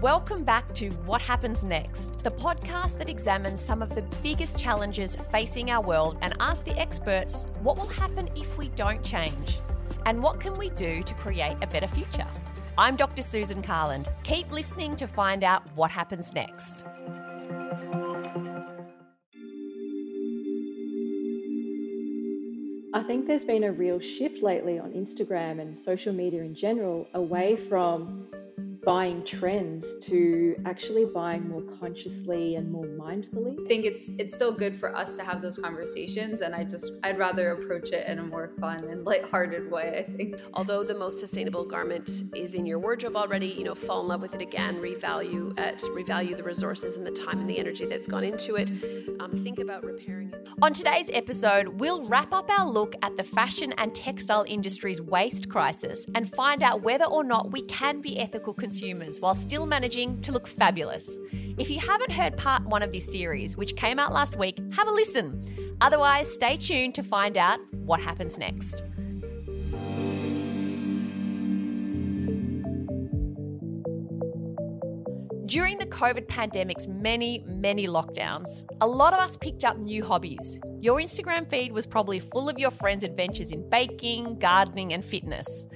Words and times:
Welcome 0.00 0.44
back 0.44 0.74
to 0.76 0.88
What 1.04 1.20
Happens 1.20 1.62
Next, 1.62 2.20
the 2.20 2.30
podcast 2.30 2.96
that 2.96 3.10
examines 3.10 3.60
some 3.60 3.82
of 3.82 3.94
the 3.94 4.00
biggest 4.22 4.58
challenges 4.58 5.14
facing 5.30 5.70
our 5.70 5.82
world 5.82 6.16
and 6.22 6.32
asks 6.40 6.62
the 6.62 6.74
experts 6.80 7.48
what 7.60 7.76
will 7.76 7.86
happen 7.86 8.30
if 8.34 8.56
we 8.56 8.70
don't 8.70 9.04
change? 9.04 9.58
And 10.06 10.22
what 10.22 10.40
can 10.40 10.54
we 10.54 10.70
do 10.70 11.02
to 11.02 11.14
create 11.16 11.58
a 11.60 11.66
better 11.66 11.86
future? 11.86 12.26
I'm 12.78 12.96
Dr. 12.96 13.20
Susan 13.20 13.60
Carland. 13.60 14.08
Keep 14.22 14.50
listening 14.50 14.96
to 14.96 15.06
find 15.06 15.44
out 15.44 15.64
what 15.76 15.90
happens 15.90 16.32
next. 16.32 16.86
I 22.94 23.02
think 23.02 23.26
there's 23.26 23.44
been 23.44 23.64
a 23.64 23.72
real 23.72 24.00
shift 24.00 24.42
lately 24.42 24.78
on 24.78 24.92
Instagram 24.92 25.60
and 25.60 25.76
social 25.84 26.14
media 26.14 26.40
in 26.40 26.54
general 26.54 27.06
away 27.12 27.58
from 27.68 28.28
buying 28.84 29.24
trends 29.24 29.86
to 30.02 30.56
actually 30.64 31.04
buying 31.04 31.48
more 31.48 31.62
consciously 31.78 32.54
and 32.54 32.70
more 32.70 32.86
mindfully. 32.86 33.62
I 33.62 33.68
think 33.68 33.84
it's 33.84 34.08
it's 34.18 34.32
still 34.32 34.52
good 34.52 34.76
for 34.76 34.96
us 34.96 35.14
to 35.14 35.24
have 35.24 35.42
those 35.42 35.58
conversations 35.58 36.40
and 36.40 36.54
I 36.54 36.64
just 36.64 36.92
I'd 37.02 37.18
rather 37.18 37.52
approach 37.52 37.90
it 37.90 38.06
in 38.06 38.18
a 38.18 38.22
more 38.22 38.52
fun 38.58 38.84
and 38.84 39.04
lighthearted 39.04 39.70
way, 39.70 40.06
I 40.06 40.10
think. 40.10 40.36
Although 40.54 40.84
the 40.84 40.94
most 40.94 41.20
sustainable 41.20 41.66
garment 41.66 42.08
is 42.34 42.54
in 42.54 42.64
your 42.64 42.78
wardrobe 42.78 43.16
already, 43.16 43.48
you 43.48 43.64
know, 43.64 43.74
fall 43.74 44.00
in 44.02 44.08
love 44.08 44.22
with 44.22 44.34
it 44.34 44.40
again, 44.40 44.76
revalue 44.76 45.58
it, 45.58 45.82
revalue 45.82 46.36
the 46.36 46.42
resources 46.42 46.96
and 46.96 47.06
the 47.06 47.10
time 47.10 47.40
and 47.40 47.50
the 47.50 47.58
energy 47.58 47.86
that's 47.86 48.08
gone 48.08 48.24
into 48.24 48.56
it. 48.56 48.70
Um, 49.20 49.32
think 49.42 49.58
about 49.58 49.84
repairing 49.84 50.32
it. 50.32 50.48
On 50.62 50.72
today's 50.72 51.10
episode, 51.12 51.68
we'll 51.68 52.06
wrap 52.06 52.32
up 52.32 52.48
our 52.50 52.66
look 52.66 52.94
at 53.02 53.16
the 53.16 53.24
fashion 53.24 53.74
and 53.76 53.94
textile 53.94 54.44
industry's 54.48 55.02
waste 55.02 55.50
crisis 55.50 56.06
and 56.14 56.30
find 56.30 56.62
out 56.62 56.82
whether 56.82 57.04
or 57.04 57.24
not 57.24 57.52
we 57.52 57.62
can 57.62 58.00
be 58.00 58.18
ethical 58.18 58.54
consumers 58.54 58.69
while 59.20 59.34
still 59.34 59.66
managing 59.66 60.20
to 60.22 60.32
look 60.32 60.46
fabulous. 60.46 61.18
If 61.58 61.70
you 61.70 61.80
haven't 61.80 62.12
heard 62.12 62.36
part 62.36 62.64
one 62.64 62.82
of 62.82 62.92
this 62.92 63.10
series, 63.10 63.56
which 63.56 63.74
came 63.74 63.98
out 63.98 64.12
last 64.12 64.36
week, 64.36 64.58
have 64.72 64.86
a 64.86 64.92
listen. 64.92 65.76
Otherwise, 65.80 66.32
stay 66.32 66.56
tuned 66.56 66.94
to 66.94 67.02
find 67.02 67.36
out 67.36 67.58
what 67.72 68.00
happens 68.00 68.38
next. 68.38 68.84
During 75.46 75.78
the 75.78 75.86
COVID 75.86 76.28
pandemic's 76.28 76.86
many, 76.86 77.42
many 77.48 77.88
lockdowns, 77.88 78.64
a 78.80 78.86
lot 78.86 79.12
of 79.12 79.18
us 79.18 79.36
picked 79.36 79.64
up 79.64 79.78
new 79.78 80.04
hobbies. 80.04 80.60
Your 80.78 81.00
Instagram 81.00 81.50
feed 81.50 81.72
was 81.72 81.86
probably 81.86 82.20
full 82.20 82.48
of 82.48 82.56
your 82.56 82.70
friends' 82.70 83.02
adventures 83.02 83.50
in 83.50 83.68
baking, 83.68 84.38
gardening, 84.38 84.92
and 84.92 85.04
fitness. 85.04 85.66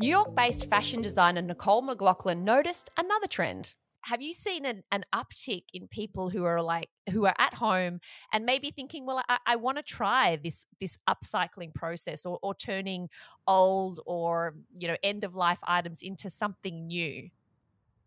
New 0.00 0.08
York 0.08 0.34
based 0.34 0.68
fashion 0.68 1.02
designer 1.02 1.42
Nicole 1.42 1.82
McLaughlin 1.82 2.44
noticed 2.44 2.90
another 2.98 3.26
trend. 3.26 3.74
Have 4.06 4.20
you 4.20 4.32
seen 4.32 4.64
an, 4.66 4.82
an 4.90 5.04
uptick 5.14 5.64
in 5.72 5.86
people 5.86 6.28
who 6.28 6.44
are 6.44 6.60
like 6.60 6.88
who 7.10 7.24
are 7.24 7.34
at 7.38 7.54
home 7.54 8.00
and 8.32 8.44
maybe 8.44 8.72
thinking, 8.72 9.06
well, 9.06 9.22
I, 9.28 9.38
I 9.46 9.56
want 9.56 9.76
to 9.78 9.82
try 9.84 10.36
this 10.42 10.66
this 10.80 10.98
upcycling 11.08 11.72
process 11.72 12.26
or, 12.26 12.38
or 12.42 12.54
turning 12.54 13.10
old 13.46 14.00
or 14.04 14.54
you 14.76 14.88
know 14.88 14.96
end 15.04 15.22
of 15.22 15.36
life 15.36 15.60
items 15.62 16.02
into 16.02 16.30
something 16.30 16.88
new? 16.88 17.30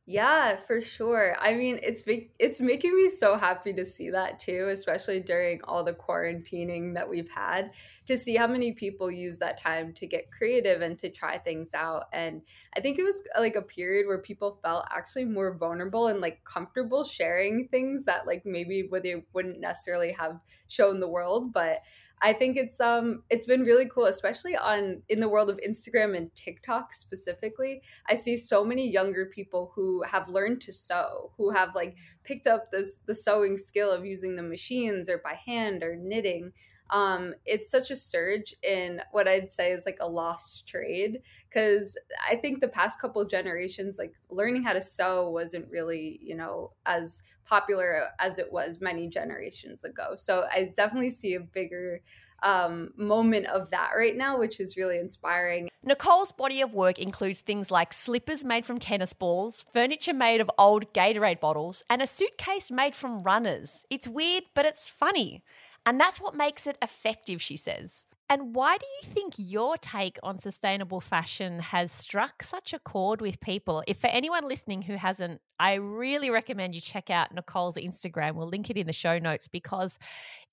Yeah, 0.08 0.58
for 0.58 0.82
sure. 0.82 1.36
I 1.40 1.56
mean, 1.56 1.80
it's 1.82 2.04
it's 2.38 2.62
making 2.62 2.96
me 2.96 3.10
so 3.10 3.38
happy 3.38 3.74
to 3.74 3.88
see 3.88 4.12
that 4.12 4.38
too, 4.38 4.68
especially 4.72 5.20
during 5.20 5.62
all 5.64 5.84
the 5.84 5.94
quarantining 5.94 6.94
that 6.94 7.10
we've 7.10 7.30
had, 7.30 7.72
to 8.06 8.16
see 8.16 8.36
how 8.36 8.46
many 8.46 8.74
people 8.74 9.10
use 9.10 9.40
that 9.40 9.60
time 9.60 9.94
to 9.94 10.06
get 10.06 10.32
creative 10.32 10.82
and 10.84 11.00
to 11.00 11.10
try 11.10 11.40
things 11.40 11.74
out. 11.74 12.04
And 12.14 12.44
I 12.78 12.82
think 12.82 13.00
it 13.00 13.04
was 13.04 13.20
uh, 13.36 13.40
like 13.42 13.56
a 13.56 13.64
period 13.64 14.06
where 14.06 14.22
people 14.22 14.60
felt 14.62 14.86
actually 14.92 15.26
more 15.26 15.58
vulnerable 15.58 16.06
and 16.06 16.22
like 16.22 16.44
comfortable 16.44 17.04
sharing 17.04 17.68
things 17.70 18.06
that 18.06 18.28
like 18.28 18.46
maybe 18.46 18.88
they 19.02 19.24
wouldn't 19.34 19.60
necessarily 19.60 20.12
have 20.12 20.40
shown 20.68 21.00
the 21.00 21.10
world, 21.10 21.52
but 21.52 21.82
I 22.22 22.34
think 22.34 22.58
it's 22.58 22.80
um 22.80 23.24
it's 23.30 23.46
been 23.46 23.62
really 23.62 23.88
cool, 23.88 24.06
especially 24.06 24.56
on 24.56 25.04
in 25.10 25.20
the 25.20 25.30
world 25.30 25.50
of 25.50 25.60
Instagram 25.68 26.16
and 26.16 26.34
TikTok 26.36 26.94
specifically. 26.94 27.82
I 28.08 28.16
see 28.16 28.38
so 28.38 28.64
many 28.64 28.90
younger 28.90 29.26
people 29.26 29.72
who 29.76 30.04
have 30.04 30.30
learned 30.30 30.62
to 30.62 30.74
sew, 30.74 31.32
who 31.38 31.52
have 31.52 31.76
like 31.76 31.98
picked 32.24 32.48
up 32.48 32.72
this 32.72 32.98
the 32.98 33.16
sewing 33.16 33.58
skill 33.58 33.92
of 33.92 34.06
using 34.06 34.36
the 34.36 34.44
machines 34.44 35.10
or 35.10 35.18
by 35.18 35.34
hand 35.46 35.84
or 35.84 35.96
knitting. 35.96 36.54
Um, 36.92 37.34
it's 37.46 37.72
such 37.72 37.90
a 37.90 37.96
surge 37.96 38.54
in 38.62 39.02
what 39.12 39.28
I'd 39.28 39.52
say 39.52 39.72
is 39.72 39.86
like 39.86 39.98
a 40.02 40.08
lost 40.08 40.68
trade 40.68 41.22
because 41.50 41.98
I 42.30 42.36
think 42.36 42.60
the 42.60 42.68
past 42.68 43.00
couple 43.00 43.24
generations, 43.26 43.98
like 43.98 44.14
learning 44.30 44.64
how 44.64 44.74
to 44.74 44.82
sew 44.82 45.30
wasn't 45.30 45.70
really, 45.72 46.20
you 46.22 46.36
know, 46.36 46.72
as 46.86 47.24
popular 47.46 48.04
as 48.20 48.40
it 48.40 48.52
was 48.52 48.82
many 48.82 49.08
generations 49.08 49.84
ago. 49.84 50.16
So 50.16 50.46
I 50.52 50.74
definitely 50.76 51.12
see 51.12 51.36
a 51.36 51.40
bigger 51.40 52.02
um, 52.44 52.92
moment 52.98 53.48
of 53.48 53.70
that 53.72 53.92
right 53.98 54.16
now, 54.16 54.38
which 54.38 54.60
is 54.60 54.78
really 54.78 55.00
inspiring. 55.00 55.70
Nicole's 55.84 56.32
body 56.32 56.62
of 56.62 56.74
work 56.74 57.00
includes 57.00 57.42
things 57.42 57.72
like 57.72 57.94
slippers 57.94 58.44
made 58.44 58.66
from 58.66 58.80
tennis 58.80 59.14
balls, 59.14 59.64
furniture 59.72 60.14
made 60.14 60.42
of 60.42 60.52
old 60.58 60.94
Gatorade 60.94 61.40
bottles, 61.40 61.84
and 61.90 62.02
a 62.02 62.08
suitcase 62.08 62.70
made 62.70 62.96
from 62.96 63.20
runners. 63.22 63.86
It's 63.90 64.08
weird, 64.08 64.44
but 64.54 64.66
it's 64.66 64.90
funny. 64.90 65.44
And 65.86 66.00
that's 66.00 66.20
what 66.20 66.36
makes 66.36 66.66
it 66.66 66.78
effective, 66.82 67.42
she 67.42 67.58
says. 67.58 68.06
And 68.28 68.56
why 68.56 68.78
do 68.78 68.86
you 69.02 69.08
think 69.08 69.36
your 69.38 69.78
take 69.78 70.18
on 70.24 70.40
sustainable 70.40 71.00
fashion 71.00 71.60
has 71.60 71.92
struck 71.92 72.42
such 72.42 72.74
a 72.74 72.80
chord 72.80 73.22
with 73.22 73.40
people? 73.40 73.84
If 73.88 73.98
for 73.98 74.08
anyone 74.08 74.48
listening 74.48 74.82
who 74.82 74.96
hasn't, 74.96 75.42
I 75.60 75.76
really 75.76 76.32
recommend 76.32 76.74
you 76.74 76.82
check 76.82 77.12
out 77.12 77.34
Nicole's 77.36 77.78
Instagram. 77.78 78.34
We'll 78.34 78.48
link 78.48 78.72
it 78.72 78.78
in 78.78 78.88
the 78.88 78.94
show 78.94 79.20
notes 79.20 79.48
because 79.48 80.00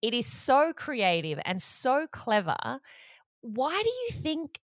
it 0.02 0.12
is 0.12 0.26
so 0.26 0.74
creative 0.74 1.40
and 1.46 1.62
so 1.62 2.06
clever. 2.12 2.80
Why 3.40 3.82
do 3.82 3.88
you 3.88 4.22
think 4.22 4.60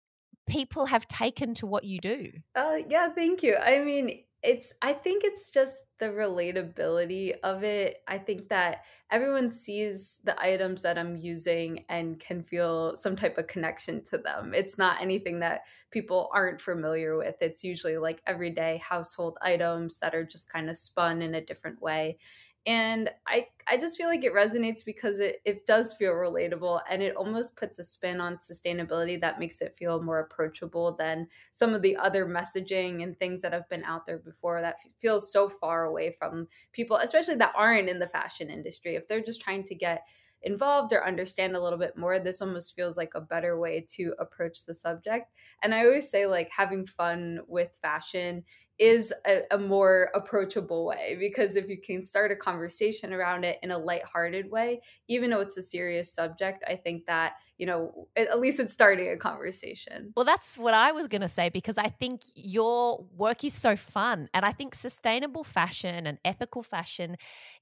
people 0.47 0.87
have 0.87 1.07
taken 1.07 1.53
to 1.55 1.67
what 1.67 1.83
you 1.83 1.99
do? 1.99 2.31
Uh, 2.55 2.77
yeah, 2.89 3.09
thank 3.09 3.43
you. 3.43 3.55
I 3.55 3.83
mean, 3.83 4.23
it's 4.43 4.73
i 4.81 4.93
think 4.93 5.23
it's 5.23 5.51
just 5.51 5.83
the 5.97 6.07
relatability 6.07 7.35
of 7.43 7.63
it. 7.63 8.03
I 8.07 8.17
think 8.17 8.49
that 8.49 8.83
everyone 9.09 9.53
sees 9.53 10.19
the 10.25 10.39
items 10.41 10.81
that 10.81 10.97
i'm 10.97 11.15
using 11.15 11.85
and 11.87 12.19
can 12.19 12.43
feel 12.43 12.97
some 12.97 13.15
type 13.15 13.37
of 13.37 13.47
connection 13.47 14.03
to 14.05 14.17
them. 14.17 14.53
It's 14.53 14.77
not 14.77 15.01
anything 15.01 15.39
that 15.39 15.61
people 15.91 16.29
aren't 16.33 16.61
familiar 16.61 17.17
with. 17.17 17.35
It's 17.39 17.63
usually 17.63 17.97
like 17.97 18.21
everyday 18.27 18.81
household 18.83 19.37
items 19.41 19.99
that 19.99 20.13
are 20.13 20.25
just 20.25 20.51
kind 20.51 20.69
of 20.69 20.77
spun 20.77 21.21
in 21.21 21.35
a 21.35 21.45
different 21.45 21.81
way 21.81 22.17
and 22.65 23.09
i 23.27 23.47
i 23.67 23.77
just 23.77 23.97
feel 23.97 24.07
like 24.07 24.23
it 24.23 24.33
resonates 24.33 24.83
because 24.83 25.19
it, 25.19 25.39
it 25.45 25.65
does 25.65 25.93
feel 25.93 26.13
relatable 26.13 26.81
and 26.89 27.03
it 27.03 27.15
almost 27.15 27.55
puts 27.55 27.77
a 27.77 27.83
spin 27.83 28.19
on 28.19 28.37
sustainability 28.37 29.19
that 29.19 29.39
makes 29.39 29.61
it 29.61 29.75
feel 29.77 30.01
more 30.01 30.19
approachable 30.19 30.95
than 30.95 31.27
some 31.51 31.73
of 31.73 31.81
the 31.81 31.95
other 31.97 32.25
messaging 32.25 33.03
and 33.03 33.17
things 33.19 33.41
that 33.41 33.53
have 33.53 33.69
been 33.69 33.83
out 33.83 34.05
there 34.05 34.17
before 34.17 34.61
that 34.61 34.77
feels 34.97 35.31
so 35.31 35.47
far 35.47 35.85
away 35.85 36.11
from 36.17 36.47
people 36.71 36.97
especially 36.97 37.35
that 37.35 37.53
aren't 37.55 37.89
in 37.89 37.99
the 37.99 38.07
fashion 38.07 38.49
industry. 38.49 38.95
If 38.95 39.07
they're 39.07 39.21
just 39.21 39.41
trying 39.41 39.63
to 39.65 39.75
get 39.75 40.03
involved 40.41 40.93
or 40.93 41.05
understand 41.05 41.55
a 41.55 41.59
little 41.59 41.79
bit 41.79 41.97
more 41.97 42.19
this 42.19 42.41
almost 42.41 42.75
feels 42.75 42.97
like 42.97 43.15
a 43.15 43.21
better 43.21 43.57
way 43.59 43.83
to 43.89 44.13
approach 44.19 44.65
the 44.65 44.73
subject. 44.73 45.31
And 45.63 45.73
i 45.73 45.83
always 45.85 46.09
say 46.09 46.27
like 46.27 46.49
having 46.51 46.85
fun 46.85 47.39
with 47.47 47.75
fashion 47.81 48.45
is 48.77 49.13
a, 49.25 49.41
a, 49.51 49.57
more 49.57 50.09
approachable 50.15 50.85
way 50.85 51.15
because 51.17 51.55
if 51.55 51.69
you 51.69 51.79
can 51.79 52.03
start 52.03 52.31
a 52.31 52.35
conversation 52.35 53.13
around 53.13 53.45
it 53.45 53.57
in 53.63 53.71
a 53.71 53.77
lighthearted 53.77 54.51
way, 54.51 54.81
even 55.07 55.29
though 55.29 55.39
it's 55.39 55.57
a 55.57 55.61
serious 55.61 56.13
subject, 56.13 56.63
I 56.67 56.75
think 56.75 57.05
that 57.05 57.35
you 57.57 57.65
know, 57.65 58.07
at 58.17 58.39
least 58.39 58.59
it's 58.59 58.73
starting 58.73 59.09
a 59.09 59.17
conversation. 59.17 60.11
Well, 60.15 60.25
that's 60.25 60.57
what 60.57 60.73
I 60.73 60.91
was 60.91 61.07
going 61.07 61.21
to 61.21 61.29
say 61.29 61.47
because 61.47 61.77
I 61.77 61.87
think 61.87 62.21
your 62.35 63.05
work 63.15 63.45
is 63.45 63.53
so 63.53 63.77
fun. 63.77 64.29
And 64.33 64.43
I 64.43 64.51
think 64.51 64.75
sustainable 64.75 65.45
fashion 65.45 66.05
and 66.05 66.17
ethical 66.25 66.63
fashion 66.63 67.15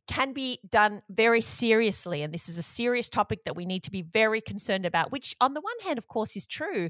can 0.07 0.33
be 0.33 0.59
done 0.67 1.03
very 1.09 1.41
seriously. 1.41 2.23
And 2.23 2.33
this 2.33 2.49
is 2.49 2.57
a 2.57 2.63
serious 2.63 3.07
topic 3.07 3.43
that 3.45 3.55
we 3.55 3.65
need 3.65 3.83
to 3.83 3.91
be 3.91 4.01
very 4.01 4.41
concerned 4.41 4.85
about, 4.85 5.11
which, 5.11 5.35
on 5.39 5.53
the 5.53 5.61
one 5.61 5.79
hand, 5.83 5.99
of 5.99 6.07
course, 6.07 6.35
is 6.35 6.47
true, 6.47 6.89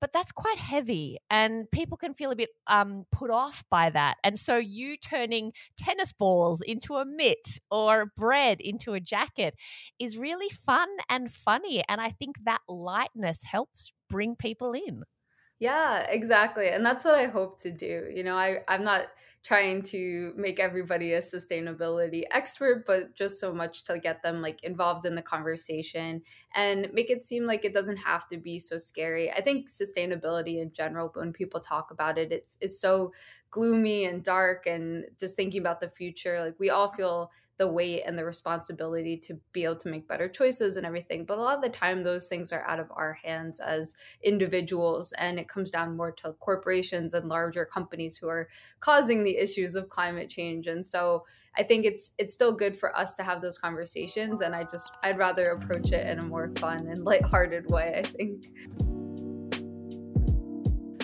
but 0.00 0.12
that's 0.12 0.32
quite 0.32 0.58
heavy. 0.58 1.18
And 1.30 1.70
people 1.70 1.98
can 1.98 2.14
feel 2.14 2.30
a 2.30 2.36
bit 2.36 2.50
um, 2.66 3.04
put 3.12 3.30
off 3.30 3.64
by 3.70 3.90
that. 3.90 4.16
And 4.24 4.38
so, 4.38 4.56
you 4.56 4.96
turning 4.96 5.52
tennis 5.76 6.12
balls 6.14 6.62
into 6.62 6.94
a 6.94 7.04
mitt 7.04 7.60
or 7.70 8.06
bread 8.16 8.60
into 8.60 8.94
a 8.94 9.00
jacket 9.00 9.54
is 9.98 10.16
really 10.16 10.48
fun 10.48 10.88
and 11.10 11.30
funny. 11.30 11.84
And 11.88 12.00
I 12.00 12.10
think 12.10 12.37
that 12.44 12.60
lightness 12.68 13.42
helps 13.44 13.92
bring 14.08 14.36
people 14.36 14.72
in. 14.72 15.04
Yeah, 15.60 16.06
exactly. 16.08 16.68
And 16.68 16.86
that's 16.86 17.04
what 17.04 17.16
I 17.16 17.26
hope 17.26 17.58
to 17.62 17.72
do. 17.72 18.08
You 18.14 18.22
know, 18.22 18.36
I, 18.36 18.62
I'm 18.68 18.84
not 18.84 19.08
trying 19.42 19.82
to 19.82 20.32
make 20.36 20.60
everybody 20.60 21.12
a 21.14 21.18
sustainability 21.20 22.22
expert, 22.30 22.84
but 22.86 23.14
just 23.16 23.40
so 23.40 23.52
much 23.52 23.82
to 23.84 23.98
get 23.98 24.22
them 24.22 24.40
like 24.40 24.62
involved 24.62 25.04
in 25.04 25.16
the 25.16 25.22
conversation 25.22 26.22
and 26.54 26.92
make 26.92 27.10
it 27.10 27.24
seem 27.24 27.44
like 27.44 27.64
it 27.64 27.74
doesn't 27.74 27.96
have 27.96 28.28
to 28.28 28.36
be 28.36 28.60
so 28.60 28.78
scary. 28.78 29.32
I 29.32 29.40
think 29.40 29.68
sustainability 29.68 30.60
in 30.60 30.72
general, 30.72 31.10
when 31.14 31.32
people 31.32 31.58
talk 31.58 31.90
about 31.90 32.18
it, 32.18 32.30
it 32.30 32.48
is 32.60 32.80
so 32.80 33.12
gloomy 33.50 34.04
and 34.04 34.22
dark 34.22 34.66
and 34.66 35.06
just 35.18 35.34
thinking 35.34 35.60
about 35.60 35.80
the 35.80 35.90
future. 35.90 36.40
Like 36.44 36.60
we 36.60 36.70
all 36.70 36.92
feel 36.92 37.32
the 37.58 37.70
weight 37.70 38.02
and 38.06 38.16
the 38.16 38.24
responsibility 38.24 39.16
to 39.16 39.38
be 39.52 39.64
able 39.64 39.76
to 39.76 39.88
make 39.88 40.08
better 40.08 40.28
choices 40.28 40.76
and 40.76 40.86
everything. 40.86 41.24
But 41.24 41.38
a 41.38 41.42
lot 41.42 41.56
of 41.56 41.62
the 41.62 41.68
time, 41.68 42.02
those 42.02 42.26
things 42.26 42.52
are 42.52 42.66
out 42.66 42.80
of 42.80 42.90
our 42.92 43.12
hands 43.24 43.60
as 43.60 43.96
individuals, 44.22 45.12
and 45.18 45.38
it 45.38 45.48
comes 45.48 45.70
down 45.70 45.96
more 45.96 46.12
to 46.22 46.32
corporations 46.34 47.14
and 47.14 47.28
larger 47.28 47.64
companies 47.64 48.16
who 48.16 48.28
are 48.28 48.48
causing 48.80 49.24
the 49.24 49.36
issues 49.36 49.74
of 49.74 49.88
climate 49.88 50.30
change. 50.30 50.66
And 50.68 50.86
so, 50.86 51.24
I 51.56 51.64
think 51.64 51.84
it's 51.84 52.12
it's 52.18 52.32
still 52.32 52.54
good 52.54 52.76
for 52.76 52.96
us 52.96 53.14
to 53.16 53.24
have 53.24 53.42
those 53.42 53.58
conversations, 53.58 54.40
and 54.40 54.54
I 54.54 54.62
just 54.62 54.92
I'd 55.02 55.18
rather 55.18 55.50
approach 55.50 55.90
it 55.90 56.06
in 56.06 56.20
a 56.20 56.24
more 56.24 56.52
fun 56.58 56.86
and 56.86 57.04
lighthearted 57.04 57.70
way. 57.70 57.94
I 57.98 58.02
think. 58.08 58.46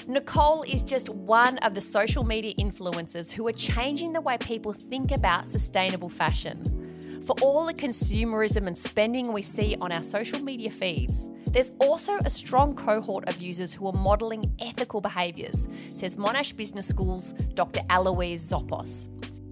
Nicole 0.07 0.65
is 0.65 0.83
just 0.83 1.09
one 1.09 1.57
of 1.59 1.75
the 1.75 1.81
social 1.81 2.25
media 2.25 2.53
influencers 2.57 3.33
who 3.33 3.47
are 3.49 3.53
changing 3.53 4.13
the 4.13 4.21
way 4.21 4.37
people 4.37 4.75
think 4.75 5.13
about 5.13 5.49
sustainable 5.49 6.11
fashion. 6.11 7.23
For 7.25 7.35
all 7.41 7.65
the 7.65 7.73
consumerism 7.73 8.67
and 8.67 8.77
spending 8.77 9.33
we 9.33 9.41
see 9.41 9.77
on 9.81 9.93
our 9.93 10.03
social 10.03 10.41
media 10.41 10.71
feeds, 10.71 11.31
there's 11.53 11.73
also 11.81 12.19
a 12.19 12.29
strong 12.29 12.75
cohort 12.75 13.27
of 13.31 13.41
users 13.41 13.73
who 13.73 13.87
are 13.87 13.95
modelling 13.95 14.55
ethical 14.61 15.01
behaviours, 15.01 15.69
says 15.95 16.17
Monash 16.17 16.55
Business 16.55 16.89
School's 16.89 17.33
Dr. 17.55 17.81
Eloise 17.89 18.43
Zoppos. 18.43 19.09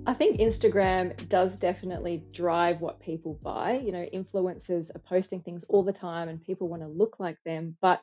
I 0.06 0.12
think 0.12 0.38
Instagram 0.38 1.28
does 1.30 1.56
definitely 1.56 2.24
drive 2.34 2.82
what 2.82 3.00
people 3.00 3.38
buy. 3.42 3.80
You 3.82 3.92
know, 3.92 4.06
influencers 4.12 4.94
are 4.94 4.98
posting 4.98 5.40
things 5.40 5.64
all 5.68 5.82
the 5.82 5.92
time 5.92 6.28
and 6.28 6.44
people 6.44 6.68
want 6.68 6.82
to 6.82 6.88
look 6.88 7.16
like 7.18 7.38
them, 7.46 7.76
but 7.80 8.02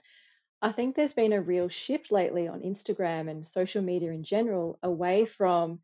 I 0.61 0.71
think 0.71 0.95
there's 0.95 1.13
been 1.13 1.33
a 1.33 1.41
real 1.41 1.69
shift 1.69 2.11
lately 2.11 2.47
on 2.47 2.61
Instagram 2.61 3.29
and 3.29 3.47
social 3.47 3.81
media 3.81 4.11
in 4.11 4.23
general 4.23 4.77
away 4.83 5.25
from 5.25 5.81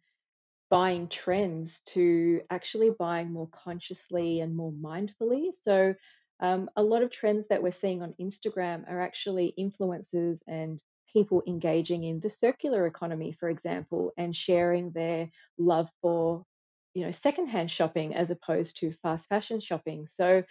buying 0.69 1.09
trends 1.09 1.81
to 1.87 2.41
actually 2.49 2.91
buying 2.91 3.31
more 3.31 3.49
consciously 3.49 4.41
and 4.41 4.55
more 4.55 4.71
mindfully. 4.71 5.51
So, 5.63 5.95
um, 6.41 6.69
a 6.75 6.83
lot 6.83 7.03
of 7.03 7.11
trends 7.11 7.47
that 7.49 7.63
we're 7.63 7.71
seeing 7.71 8.01
on 8.01 8.15
Instagram 8.21 8.89
are 8.89 9.01
actually 9.01 9.53
influencers 9.59 10.41
and 10.47 10.81
people 11.13 11.43
engaging 11.47 12.03
in 12.03 12.19
the 12.21 12.29
circular 12.29 12.87
economy, 12.87 13.33
for 13.33 13.49
example, 13.49 14.13
and 14.17 14.35
sharing 14.35 14.91
their 14.91 15.29
love 15.57 15.89
for, 16.01 16.45
you 16.93 17.05
know, 17.05 17.11
secondhand 17.11 17.71
shopping 17.71 18.15
as 18.15 18.31
opposed 18.31 18.77
to 18.79 18.93
fast 19.03 19.27
fashion 19.27 19.59
shopping. 19.61 20.07
So, 20.07 20.43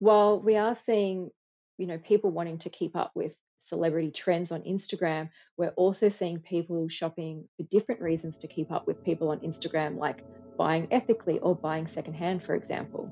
while 0.00 0.40
we 0.40 0.56
are 0.56 0.76
seeing, 0.76 1.30
you 1.78 1.86
know, 1.86 1.98
people 1.98 2.30
wanting 2.30 2.58
to 2.60 2.70
keep 2.70 2.96
up 2.96 3.12
with 3.14 3.34
celebrity 3.62 4.10
trends 4.10 4.50
on 4.50 4.60
Instagram, 4.62 5.28
we're 5.56 5.70
also 5.70 6.08
seeing 6.08 6.38
people 6.40 6.88
shopping 6.88 7.44
for 7.56 7.64
different 7.70 8.00
reasons 8.00 8.38
to 8.38 8.48
keep 8.48 8.70
up 8.70 8.86
with 8.86 9.04
people 9.04 9.30
on 9.30 9.40
Instagram, 9.40 9.98
like 9.98 10.24
buying 10.56 10.86
ethically 10.90 11.38
or 11.38 11.54
buying 11.54 11.86
secondhand, 11.86 12.42
for 12.42 12.54
example. 12.54 13.10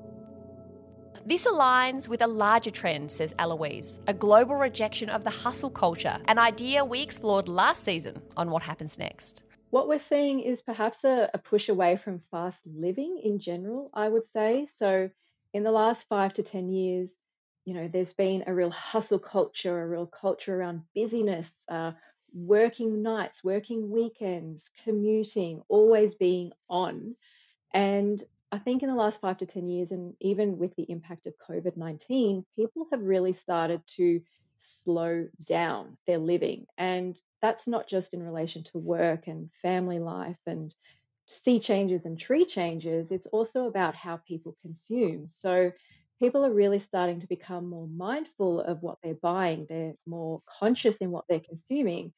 This 1.25 1.45
aligns 1.45 2.07
with 2.07 2.21
a 2.21 2.27
larger 2.27 2.71
trend, 2.71 3.11
says 3.11 3.35
Eloise, 3.37 3.99
a 4.07 4.13
global 4.13 4.55
rejection 4.55 5.09
of 5.09 5.23
the 5.23 5.29
hustle 5.29 5.69
culture, 5.69 6.17
an 6.25 6.39
idea 6.39 6.83
we 6.83 7.01
explored 7.01 7.47
last 7.47 7.83
season 7.83 8.21
on 8.35 8.49
What 8.49 8.63
Happens 8.63 8.97
Next. 8.97 9.43
What 9.69 9.87
we're 9.87 9.99
seeing 9.99 10.39
is 10.39 10.61
perhaps 10.61 11.03
a, 11.03 11.29
a 11.33 11.37
push 11.37 11.69
away 11.69 11.97
from 11.97 12.21
fast 12.31 12.57
living 12.65 13.21
in 13.23 13.39
general, 13.39 13.89
I 13.93 14.09
would 14.09 14.27
say. 14.31 14.67
So, 14.79 15.09
in 15.53 15.63
the 15.63 15.71
last 15.71 16.03
five 16.09 16.33
to 16.35 16.43
10 16.43 16.69
years, 16.69 17.09
you 17.65 17.73
know, 17.73 17.89
there's 17.91 18.13
been 18.13 18.43
a 18.47 18.53
real 18.53 18.71
hustle 18.71 19.19
culture, 19.19 19.81
a 19.81 19.87
real 19.87 20.07
culture 20.07 20.55
around 20.55 20.83
busyness, 20.95 21.51
uh, 21.69 21.91
working 22.33 23.01
nights, 23.01 23.43
working 23.43 23.89
weekends, 23.91 24.69
commuting, 24.83 25.61
always 25.67 26.15
being 26.15 26.51
on. 26.69 27.15
And 27.73 28.23
I 28.51 28.59
think 28.59 28.83
in 28.83 28.89
the 28.89 28.95
last 28.95 29.21
five 29.21 29.37
to 29.39 29.45
10 29.45 29.69
years, 29.69 29.91
and 29.91 30.15
even 30.19 30.57
with 30.57 30.75
the 30.75 30.89
impact 30.89 31.27
of 31.27 31.33
COVID 31.49 31.77
19, 31.77 32.45
people 32.55 32.87
have 32.91 33.01
really 33.01 33.33
started 33.33 33.81
to 33.97 34.21
slow 34.83 35.27
down 35.45 35.97
their 36.07 36.17
living. 36.19 36.65
And 36.77 37.19
that's 37.41 37.67
not 37.67 37.87
just 37.87 38.13
in 38.13 38.23
relation 38.23 38.63
to 38.65 38.77
work 38.77 39.27
and 39.27 39.49
family 39.61 39.99
life 39.99 40.39
and 40.45 40.73
sea 41.25 41.59
changes 41.59 42.05
and 42.05 42.19
tree 42.19 42.45
changes, 42.45 43.11
it's 43.11 43.25
also 43.27 43.67
about 43.67 43.95
how 43.95 44.17
people 44.17 44.57
consume. 44.61 45.27
So 45.29 45.71
people 46.21 46.45
are 46.45 46.53
really 46.53 46.79
starting 46.79 47.21
to 47.21 47.27
become 47.27 47.67
more 47.69 47.87
mindful 47.89 48.61
of 48.61 48.81
what 48.83 48.99
they're 49.03 49.15
buying. 49.15 49.67
They're 49.69 49.95
more 50.07 50.41
conscious 50.59 50.97
in 50.97 51.11
what 51.11 51.25
they're 51.29 51.41
consuming. 51.41 52.13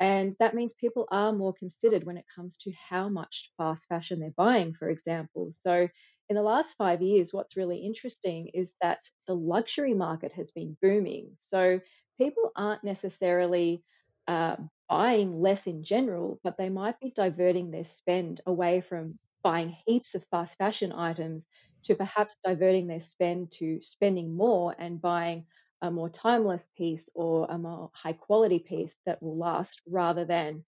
And 0.00 0.36
that 0.40 0.54
means 0.54 0.72
people 0.80 1.08
are 1.10 1.32
more 1.32 1.52
considered 1.54 2.04
when 2.04 2.18
it 2.18 2.26
comes 2.34 2.56
to 2.58 2.72
how 2.90 3.10
much 3.10 3.50
fast 3.58 3.86
fashion 3.88 4.20
they're 4.20 4.30
buying, 4.36 4.74
for 4.74 4.88
example. 4.90 5.52
So, 5.66 5.88
in 6.30 6.36
the 6.36 6.42
last 6.42 6.74
five 6.78 7.02
years, 7.02 7.32
what's 7.32 7.56
really 7.56 7.78
interesting 7.78 8.50
is 8.54 8.72
that 8.82 9.00
the 9.26 9.34
luxury 9.34 9.94
market 9.94 10.32
has 10.32 10.50
been 10.52 10.76
booming. 10.82 11.36
So, 11.40 11.80
people 12.18 12.52
aren't 12.56 12.84
necessarily 12.84 13.84
uh, 14.28 14.56
buying 14.88 15.40
less 15.40 15.66
in 15.66 15.82
general, 15.84 16.40
but 16.44 16.56
they 16.58 16.68
might 16.68 17.00
be 17.00 17.12
diverting 17.14 17.70
their 17.70 17.84
spend 17.84 18.40
away 18.46 18.80
from 18.82 19.18
buying 19.42 19.74
heaps 19.86 20.14
of 20.14 20.24
fast 20.30 20.56
fashion 20.58 20.92
items 20.92 21.44
to 21.84 21.94
perhaps 21.94 22.36
diverting 22.44 22.86
their 22.86 23.00
spend 23.00 23.52
to 23.52 23.80
spending 23.82 24.34
more 24.36 24.74
and 24.78 25.00
buying 25.00 25.46
a 25.82 25.90
more 25.90 26.08
timeless 26.10 26.68
piece 26.76 27.08
or 27.14 27.46
a 27.50 27.58
more 27.58 27.90
high 27.94 28.12
quality 28.12 28.58
piece 28.58 28.96
that 29.06 29.22
will 29.22 29.36
last 29.38 29.80
rather 29.86 30.24
than 30.24 30.64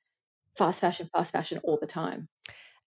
fast 0.59 0.81
fashion, 0.81 1.09
fast 1.13 1.33
fashion 1.33 1.61
all 1.65 1.79
the 1.81 1.87
time. 1.87 2.29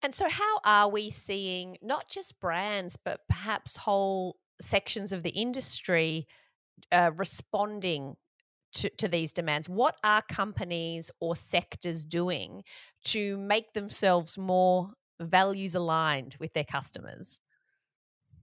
And 0.01 0.13
so, 0.13 0.27
how 0.29 0.59
are 0.65 0.89
we 0.89 1.09
seeing 1.09 1.77
not 1.81 2.09
just 2.09 2.39
brands, 2.39 2.97
but 2.97 3.21
perhaps 3.29 3.77
whole 3.77 4.37
sections 4.61 5.13
of 5.13 5.23
the 5.23 5.29
industry 5.29 6.27
uh, 6.91 7.11
responding 7.15 8.17
to, 8.75 8.89
to 8.91 9.07
these 9.07 9.33
demands? 9.33 9.69
What 9.69 9.97
are 10.03 10.23
companies 10.23 11.11
or 11.21 11.35
sectors 11.35 12.05
doing 12.05 12.63
to 13.05 13.37
make 13.37 13.73
themselves 13.73 14.37
more 14.37 14.93
values 15.21 15.75
aligned 15.75 16.37
with 16.39 16.53
their 16.53 16.65
customers? 16.65 17.39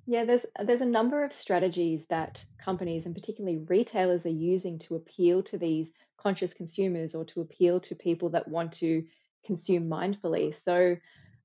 Yeah, 0.06 0.25
there's 0.25 0.44
there's 0.64 0.81
a 0.81 0.87
number 0.87 1.25
of 1.25 1.32
strategies 1.32 2.05
that 2.11 2.44
companies 2.62 3.06
and 3.06 3.14
particularly 3.14 3.58
retailers 3.69 4.26
are 4.26 4.31
using 4.31 4.79
to 4.81 4.97
appeal 4.97 5.43
to 5.44 5.58
these 5.58 5.91
conscious 6.19 6.52
consumers 6.52 7.14
or 7.14 7.25
to 7.26 7.41
appeal 7.41 7.81
to 7.81 7.94
people 7.94 8.31
that 8.31 8.49
want 8.49 8.73
to 8.75 9.05
consume 9.47 9.88
mindfully. 9.88 10.55
So, 10.55 10.97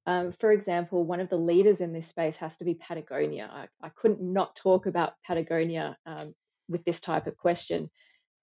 um, 0.07 0.33
for 0.39 0.51
example, 0.51 1.03
one 1.05 1.19
of 1.19 1.29
the 1.29 1.37
leaders 1.37 1.79
in 1.79 1.93
this 1.93 2.07
space 2.07 2.35
has 2.37 2.55
to 2.57 2.65
be 2.65 2.75
Patagonia. 2.75 3.49
I, 3.51 3.67
I 3.85 3.89
couldn't 3.95 4.21
not 4.21 4.55
talk 4.55 4.85
about 4.85 5.13
Patagonia 5.25 5.97
um, 6.05 6.33
with 6.67 6.83
this 6.85 6.99
type 6.99 7.27
of 7.27 7.37
question. 7.37 7.89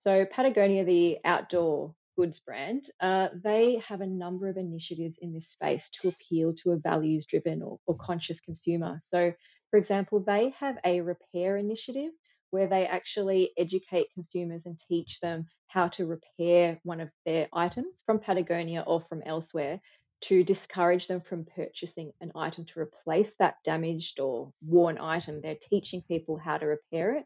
So, 0.05 0.25
Patagonia, 0.31 0.85
the 0.85 1.19
outdoor 1.25 1.95
goods 2.17 2.41
brand, 2.41 2.87
uh, 3.01 3.29
they 3.43 3.83
have 3.89 4.01
a 4.01 4.07
number 4.07 4.49
of 4.49 4.57
initiatives 4.57 5.19
in 5.21 5.33
this 5.33 5.49
space 5.49 5.89
to 6.01 6.09
appeal 6.09 6.55
to 6.55 6.73
a 6.73 6.77
values 6.77 7.27
driven 7.27 7.63
or, 7.63 7.79
or 7.87 7.97
conscious 7.97 8.41
consumer. 8.41 9.01
So, 9.11 9.33
for 9.73 9.79
example, 9.79 10.21
they 10.21 10.53
have 10.61 10.77
a 10.85 11.01
repair 11.01 11.57
initiative 11.57 12.11
where 12.51 12.67
they 12.67 12.85
actually 12.85 13.53
educate 13.57 14.13
consumers 14.13 14.67
and 14.67 14.79
teach 14.87 15.19
them 15.21 15.47
how 15.69 15.89
to 15.89 16.05
repair 16.05 16.79
one 16.83 17.01
of 17.01 17.09
their 17.25 17.49
items 17.55 17.95
from 18.05 18.19
Patagonia 18.19 18.85
or 18.87 19.01
from 19.09 19.23
elsewhere 19.25 19.81
to 20.25 20.45
discourage 20.45 21.07
them 21.07 21.23
from 21.23 21.47
purchasing 21.57 22.13
an 22.21 22.33
item 22.37 22.67
to 22.67 22.81
replace 22.81 23.35
that 23.39 23.55
damaged 23.65 24.21
or 24.21 24.53
worn 24.61 24.99
item. 24.99 25.41
They're 25.41 25.57
teaching 25.71 26.03
people 26.03 26.37
how 26.37 26.59
to 26.59 26.67
repair 26.67 27.17
it. 27.17 27.25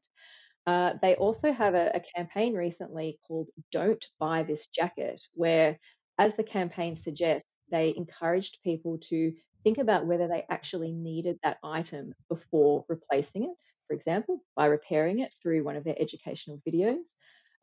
Uh, 0.69 0.93
they 1.03 1.17
also 1.17 1.53
have 1.53 1.75
a, 1.75 1.91
a 1.97 2.03
campaign 2.15 2.55
recently 2.55 3.19
called 3.26 3.49
Don't 3.73 4.05
Buy 4.21 4.45
This 4.45 4.69
Jacket, 4.69 5.21
where, 5.35 5.81
as 6.17 6.31
the 6.37 6.45
campaign 6.45 6.95
suggests, 6.95 7.49
they 7.73 7.93
encouraged 7.97 8.59
people 8.62 8.99
to 9.11 9.33
think 9.67 9.79
about 9.79 10.07
whether 10.07 10.29
they 10.29 10.45
actually 10.49 10.93
needed 10.93 11.39
that 11.43 11.59
item 11.65 12.15
before 12.31 12.85
replacing 12.89 13.45
it, 13.45 13.57
for 13.89 13.95
example, 13.95 14.41
by 14.55 14.67
repairing 14.67 15.19
it 15.21 15.33
through 15.43 15.65
one 15.65 15.77
of 15.77 15.83
their 15.85 16.01
educational 16.01 16.63
videos. 16.69 17.03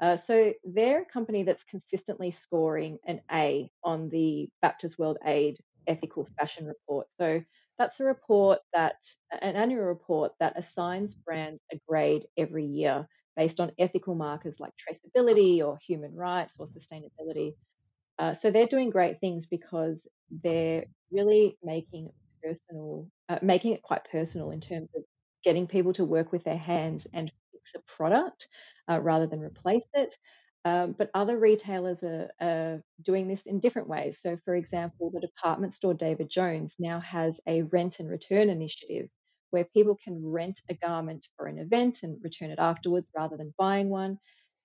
Uh, 0.01 0.17
so 0.17 0.53
they're 0.65 1.03
a 1.03 1.05
company 1.05 1.43
that's 1.43 1.63
consistently 1.63 2.31
scoring 2.31 2.99
an 3.07 3.21
A 3.31 3.71
on 3.85 4.09
the 4.09 4.49
Baptist 4.61 4.99
World 4.99 5.17
Aid 5.25 5.59
Ethical 5.87 6.27
Fashion 6.37 6.65
Report. 6.67 7.07
So 7.19 7.41
that's 7.79 7.99
a 8.01 8.03
report 8.03 8.59
that, 8.73 8.97
an 9.41 9.55
annual 9.55 9.85
report 9.85 10.33
that 10.41 10.59
assigns 10.59 11.15
brands 11.15 11.63
a 11.71 11.79
grade 11.87 12.27
every 12.37 12.65
year 12.65 13.07
based 13.37 13.61
on 13.61 13.71
ethical 13.79 14.15
markers 14.15 14.59
like 14.59 14.73
traceability 14.75 15.65
or 15.65 15.77
human 15.87 16.15
rights 16.15 16.53
or 16.59 16.67
sustainability. 16.67 17.53
Uh, 18.19 18.33
so 18.33 18.51
they're 18.51 18.67
doing 18.67 18.89
great 18.89 19.19
things 19.19 19.45
because 19.45 20.07
they're 20.43 20.85
really 21.11 21.57
making 21.63 22.09
personal, 22.43 23.07
uh, 23.29 23.39
making 23.41 23.73
it 23.73 23.81
quite 23.81 24.03
personal 24.11 24.51
in 24.51 24.61
terms 24.61 24.89
of 24.95 25.03
getting 25.43 25.67
people 25.67 25.93
to 25.93 26.05
work 26.05 26.31
with 26.31 26.43
their 26.43 26.57
hands 26.57 27.05
and 27.13 27.31
fix 27.51 27.71
a 27.75 27.97
product 27.97 28.47
uh, 28.89 28.99
rather 28.99 29.27
than 29.27 29.41
replace 29.41 29.85
it. 29.93 30.13
Um, 30.65 30.95
but 30.97 31.09
other 31.13 31.37
retailers 31.37 32.01
are, 32.03 32.29
are, 32.39 32.81
doing 33.03 33.27
this 33.27 33.41
in 33.45 33.59
different 33.59 33.89
ways. 33.89 34.19
So, 34.21 34.37
for 34.45 34.55
example, 34.55 35.11
the 35.13 35.19
department 35.19 35.73
store 35.73 35.93
David 35.93 36.29
Jones 36.29 36.75
now 36.79 37.01
has 37.01 37.37
a 37.47 37.63
rent 37.63 37.97
and 37.99 38.09
return 38.09 38.49
initiative 38.49 39.09
where 39.51 39.65
people 39.65 39.97
can 40.01 40.25
rent 40.25 40.61
a 40.69 40.73
garment 40.75 41.25
for 41.35 41.47
an 41.47 41.59
event 41.59 41.99
and 42.01 42.17
return 42.23 42.49
it 42.49 42.59
afterwards 42.59 43.07
rather 43.15 43.35
than 43.35 43.53
buying 43.57 43.89
one. 43.89 44.17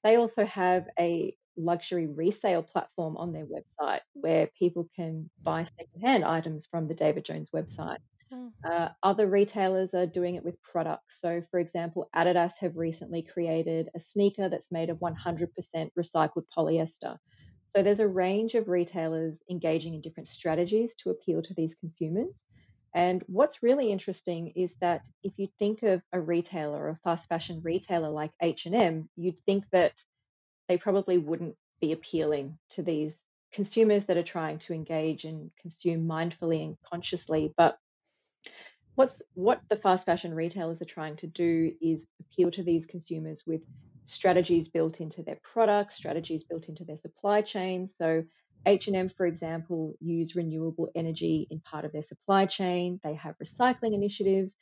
They 0.04 0.16
also 0.16 0.46
have 0.46 0.84
a 0.98 1.34
luxury 1.58 2.06
resale 2.06 2.62
platform 2.62 3.16
on 3.16 3.32
their 3.32 3.46
website 3.46 4.00
where 4.14 4.48
people 4.58 4.88
can 4.94 5.28
buy 5.42 5.66
secondhand 5.78 6.24
items 6.24 6.66
from 6.70 6.88
the 6.88 6.94
David 6.94 7.24
Jones 7.24 7.50
website. 7.54 7.98
Mm. 8.32 8.52
Uh, 8.64 8.88
other 9.02 9.26
retailers 9.26 9.94
are 9.94 10.06
doing 10.06 10.34
it 10.34 10.44
with 10.44 10.62
products. 10.62 11.20
So, 11.20 11.42
for 11.50 11.60
example, 11.60 12.08
Adidas 12.14 12.52
have 12.60 12.76
recently 12.76 13.22
created 13.22 13.88
a 13.94 14.00
sneaker 14.00 14.48
that's 14.48 14.70
made 14.70 14.90
of 14.90 14.98
100% 14.98 15.48
recycled 15.98 16.44
polyester. 16.56 17.16
So, 17.74 17.82
there's 17.82 18.00
a 18.00 18.08
range 18.08 18.54
of 18.54 18.68
retailers 18.68 19.42
engaging 19.50 19.94
in 19.94 20.00
different 20.00 20.28
strategies 20.28 20.94
to 21.02 21.10
appeal 21.10 21.42
to 21.42 21.54
these 21.54 21.74
consumers. 21.74 22.34
And 22.94 23.22
what's 23.26 23.62
really 23.62 23.92
interesting 23.92 24.52
is 24.56 24.74
that 24.80 25.02
if 25.22 25.32
you 25.36 25.48
think 25.58 25.82
of 25.82 26.02
a 26.12 26.20
retailer, 26.20 26.88
a 26.88 26.96
fast 27.04 27.26
fashion 27.28 27.60
retailer 27.62 28.08
like 28.08 28.32
H&M, 28.42 29.08
you'd 29.16 29.40
think 29.44 29.64
that 29.72 29.92
they 30.68 30.76
probably 30.76 31.18
wouldn't 31.18 31.56
be 31.80 31.92
appealing 31.92 32.58
to 32.70 32.82
these 32.82 33.18
consumers 33.52 34.04
that 34.04 34.16
are 34.16 34.22
trying 34.22 34.58
to 34.58 34.74
engage 34.74 35.24
and 35.24 35.50
consume 35.60 36.06
mindfully 36.06 36.62
and 36.64 36.76
consciously. 36.88 37.52
But 37.56 37.78
what's 38.94 39.20
what 39.34 39.60
the 39.70 39.76
fast 39.76 40.04
fashion 40.04 40.34
retailers 40.34 40.82
are 40.82 40.86
trying 40.86 41.16
to 41.16 41.26
do 41.28 41.72
is 41.80 42.04
appeal 42.20 42.50
to 42.50 42.62
these 42.62 42.84
consumers 42.84 43.42
with 43.46 43.60
strategies 44.06 44.68
built 44.68 45.00
into 45.00 45.22
their 45.22 45.38
products, 45.42 45.96
strategies 45.96 46.44
built 46.44 46.68
into 46.68 46.84
their 46.84 46.98
supply 46.98 47.42
chain. 47.42 47.86
So 47.86 48.24
H&M, 48.66 49.08
for 49.16 49.26
example, 49.26 49.94
use 50.00 50.34
renewable 50.34 50.88
energy 50.94 51.46
in 51.50 51.60
part 51.60 51.84
of 51.84 51.92
their 51.92 52.02
supply 52.02 52.46
chain. 52.46 53.00
They 53.04 53.14
have 53.14 53.36
recycling 53.42 53.94
initiatives, 53.94 54.54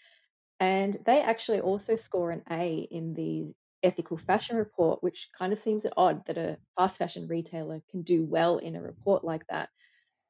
and 0.60 0.98
they 1.06 1.20
actually 1.20 1.60
also 1.60 1.96
score 1.96 2.30
an 2.30 2.42
A 2.50 2.86
in 2.90 3.14
the 3.14 3.52
ethical 3.86 4.18
fashion 4.18 4.56
report, 4.56 5.02
which 5.02 5.28
kind 5.38 5.52
of 5.52 5.60
seems 5.60 5.86
odd 5.96 6.26
that 6.26 6.36
a 6.36 6.58
fast 6.76 6.98
fashion 6.98 7.28
retailer 7.28 7.80
can 7.90 8.02
do 8.02 8.24
well 8.24 8.58
in 8.58 8.76
a 8.76 8.82
report 8.82 9.24
like 9.24 9.46
that. 9.48 9.68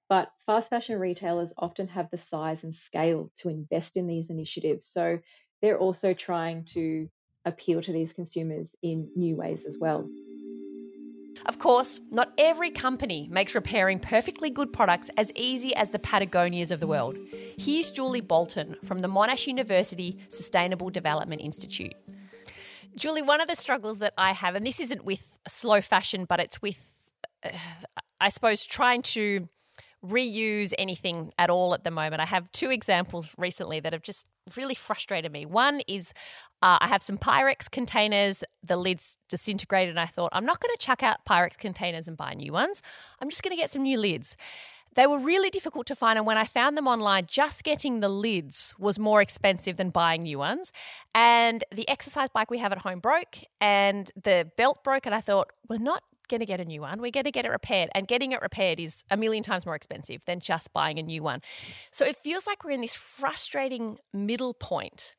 But 0.09 0.31
fast 0.45 0.71
fashion 0.71 1.01
retailers 1.01 1.53
often 1.59 1.89
have 1.89 2.09
the 2.11 2.19
size 2.19 2.63
and 2.63 2.75
scale 2.75 3.33
to 3.39 3.49
invest 3.49 3.97
in 3.97 4.07
these 4.07 4.31
initiatives. 4.31 4.87
So 4.93 5.19
they're 5.63 5.79
also 5.79 6.13
trying 6.13 6.65
to 6.75 7.09
appeal 7.45 7.83
to 7.83 7.93
these 7.93 8.13
consumers 8.13 8.75
in 8.83 9.09
new 9.17 9.37
ways 9.37 9.65
as 9.67 9.77
well. 9.81 10.09
Of 11.45 11.59
course, 11.59 12.01
not 12.11 12.33
every 12.39 12.71
company 12.71 13.29
makes 13.31 13.55
repairing 13.55 14.01
perfectly 14.01 14.51
good 14.51 14.73
products 14.73 15.11
as 15.17 15.33
easy 15.35 15.75
as 15.75 15.91
the 15.91 15.99
Patagonias 15.99 16.71
of 16.71 16.81
the 16.81 16.87
world. 16.87 17.19
Here's 17.59 17.91
Julie 17.91 18.21
Bolton 18.21 18.77
from 18.85 18.99
the 18.99 19.09
Monash 19.09 19.47
University 19.47 20.19
Sustainable 20.29 20.91
Development 20.91 21.41
Institute. 21.41 21.95
Julie, 22.97 23.23
one 23.23 23.41
of 23.41 23.49
the 23.49 23.57
struggles 23.57 23.99
that 23.99 24.15
I 24.17 24.33
have, 24.33 24.55
and 24.55 24.67
this 24.67 24.81
isn't 24.81 25.05
with 25.05 25.39
slow 25.47 25.81
fashion, 25.81 26.25
but 26.25 26.41
it's 26.41 26.63
with, 26.63 26.79
uh, 27.45 27.51
I 28.21 28.31
suppose, 28.31 28.65
trying 28.65 29.03
to 29.03 29.49
reuse 30.05 30.73
anything 30.79 31.33
at 31.39 31.51
all 31.51 31.75
at 31.75 31.85
the 31.85 31.91
moment. 31.91 32.21
I 32.21 32.27
have 32.27 32.51
two 32.53 32.71
examples 32.71 33.35
recently 33.37 33.81
that 33.81 33.93
have 33.93 34.03
just 34.03 34.27
really 34.57 34.75
frustrated 34.75 35.33
me. 35.33 35.45
One 35.45 35.81
is 35.89 36.13
uh, 36.63 36.79
I 36.81 36.89
have 36.89 37.03
some 37.03 37.19
Pyrex 37.19 37.71
containers, 37.71 38.45
the 38.63 38.77
lids 38.77 39.19
disintegrated, 39.29 39.91
and 39.91 40.01
I 40.01 40.07
thought, 40.07 40.31
I'm 40.33 40.47
not 40.47 40.61
going 40.61 40.75
to 40.75 40.85
chuck 40.85 41.03
out 41.03 41.25
Pyrex 41.29 41.59
containers 41.59 42.09
and 42.09 42.17
buy 42.17 42.35
new 42.35 42.53
ones. 42.53 42.83
I'm 43.21 43.29
just 43.29 43.43
going 43.43 43.55
to 43.55 43.61
get 43.61 43.71
some 43.71 43.83
new 43.83 43.99
lids. 43.99 44.37
They 44.97 45.07
were 45.07 45.19
really 45.19 45.51
difficult 45.51 45.87
to 45.87 45.95
find, 45.95 46.19
and 46.19 46.27
when 46.27 46.39
I 46.39 46.45
found 46.45 46.77
them 46.77 46.89
online, 46.89 47.27
just 47.29 47.65
getting 47.65 48.01
the 48.01 48.09
lids 48.09 48.75
was 48.79 48.99
more 48.99 49.21
expensive 49.21 49.77
than 49.77 49.91
buying 49.91 50.23
new 50.23 50.39
ones. 50.39 50.73
And 51.15 51.63
the 51.71 51.89
exercise 51.89 52.31
bike 52.31 52.51
we 52.51 52.59
have 52.59 52.73
at 52.73 52.79
home 52.79 53.01
broke, 53.01 53.37
and 53.61 54.11
the 54.21 54.51
belt 54.57 54.83
broke, 54.83 55.05
and 55.05 55.15
I 55.15 55.21
thought, 55.21 55.51
we're 55.69 55.79
not 55.79 56.03
going 56.29 56.41
to 56.41 56.47
get 56.47 56.61
a 56.61 56.65
new 56.65 56.81
one. 56.81 57.01
We're 57.01 57.11
going 57.11 57.25
to 57.25 57.31
get 57.31 57.45
it 57.45 57.51
repaired. 57.51 57.91
And 57.95 58.09
getting 58.09 58.33
it 58.33 58.41
repaired 58.43 58.81
is 58.81 59.05
a 59.11 59.17
million 59.17 59.43
times 59.43 59.67
more 59.67 59.77
expensive 59.77 60.25
than 60.25 60.41
just 60.41 60.73
buying 60.73 60.99
a 60.99 61.03
new 61.03 61.23
one. 61.23 61.41
So 61.93 62.05
it 62.05 62.17
feels 62.17 62.47
like 62.47 62.65
we're 62.65 62.73
in 62.73 62.81
this 62.81 62.95
frustrating 62.95 63.99
middle 64.13 64.55
point 64.55 65.15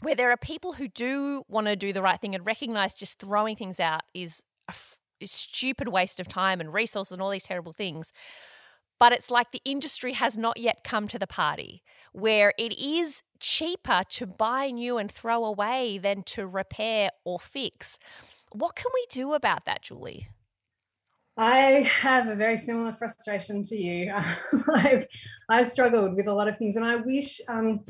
where 0.00 0.16
there 0.16 0.30
are 0.30 0.36
people 0.36 0.72
who 0.72 0.88
do 0.88 1.44
want 1.48 1.68
to 1.68 1.76
do 1.76 1.92
the 1.92 2.02
right 2.02 2.20
thing 2.20 2.34
and 2.34 2.44
recognize 2.44 2.92
just 2.92 3.20
throwing 3.20 3.54
things 3.54 3.78
out 3.78 4.00
is 4.14 4.42
a, 4.68 4.72
f- 4.72 4.98
a 5.20 5.26
stupid 5.26 5.88
waste 5.88 6.18
of 6.18 6.26
time 6.26 6.60
and 6.60 6.72
resources 6.74 7.12
and 7.12 7.22
all 7.22 7.30
these 7.30 7.44
terrible 7.44 7.72
things 7.72 8.12
but 9.02 9.10
it's 9.10 9.32
like 9.32 9.50
the 9.50 9.60
industry 9.64 10.12
has 10.12 10.38
not 10.38 10.58
yet 10.58 10.84
come 10.84 11.08
to 11.08 11.18
the 11.18 11.26
party 11.26 11.82
where 12.12 12.52
it 12.56 12.72
is 12.78 13.24
cheaper 13.40 14.02
to 14.08 14.24
buy 14.28 14.70
new 14.70 14.96
and 14.96 15.10
throw 15.10 15.44
away 15.44 15.98
than 15.98 16.22
to 16.22 16.46
repair 16.46 17.10
or 17.24 17.40
fix. 17.40 17.98
What 18.52 18.76
can 18.76 18.92
we 18.94 19.04
do 19.10 19.32
about 19.32 19.64
that, 19.64 19.82
Julie? 19.82 20.28
I 21.36 21.90
have 22.00 22.28
a 22.28 22.36
very 22.36 22.56
similar 22.56 22.92
frustration 22.92 23.62
to 23.64 23.76
you. 23.76 24.12
I've 24.72 25.04
I've 25.48 25.66
struggled 25.66 26.14
with 26.14 26.28
a 26.28 26.32
lot 26.32 26.46
of 26.46 26.56
things, 26.56 26.76
and 26.76 26.84
I 26.84 26.94
wish. 26.94 27.40
Um, 27.48 27.80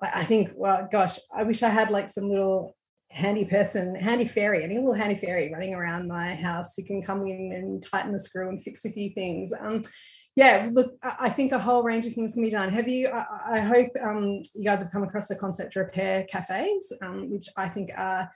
I 0.00 0.22
think, 0.22 0.52
well, 0.54 0.88
gosh, 0.92 1.18
I 1.36 1.42
wish 1.42 1.64
I 1.64 1.70
had 1.70 1.90
like 1.90 2.08
some 2.08 2.28
little 2.28 2.76
handy 3.10 3.44
person, 3.44 3.96
handy 3.96 4.26
fairy, 4.26 4.62
any 4.62 4.76
little 4.76 4.94
handy 4.94 5.16
fairy 5.16 5.50
running 5.52 5.74
around 5.74 6.06
my 6.06 6.36
house 6.36 6.76
who 6.76 6.84
can 6.84 7.02
come 7.02 7.26
in 7.26 7.52
and 7.52 7.82
tighten 7.82 8.12
the 8.12 8.20
screw 8.20 8.48
and 8.48 8.62
fix 8.62 8.84
a 8.84 8.90
few 8.90 9.10
things. 9.10 9.52
Um, 9.58 9.82
yeah, 10.34 10.70
look, 10.72 10.94
I 11.02 11.28
think 11.28 11.52
a 11.52 11.58
whole 11.58 11.82
range 11.82 12.06
of 12.06 12.14
things 12.14 12.32
can 12.32 12.42
be 12.42 12.50
done. 12.50 12.70
Have 12.70 12.88
you? 12.88 13.08
I, 13.08 13.56
I 13.56 13.60
hope 13.60 13.90
um, 14.02 14.40
you 14.54 14.64
guys 14.64 14.82
have 14.82 14.90
come 14.90 15.02
across 15.02 15.28
the 15.28 15.36
concept 15.36 15.76
of 15.76 15.84
repair 15.84 16.24
cafes, 16.24 16.92
um, 17.02 17.30
which 17.30 17.48
I 17.56 17.68
think 17.68 17.90
are 17.96 18.30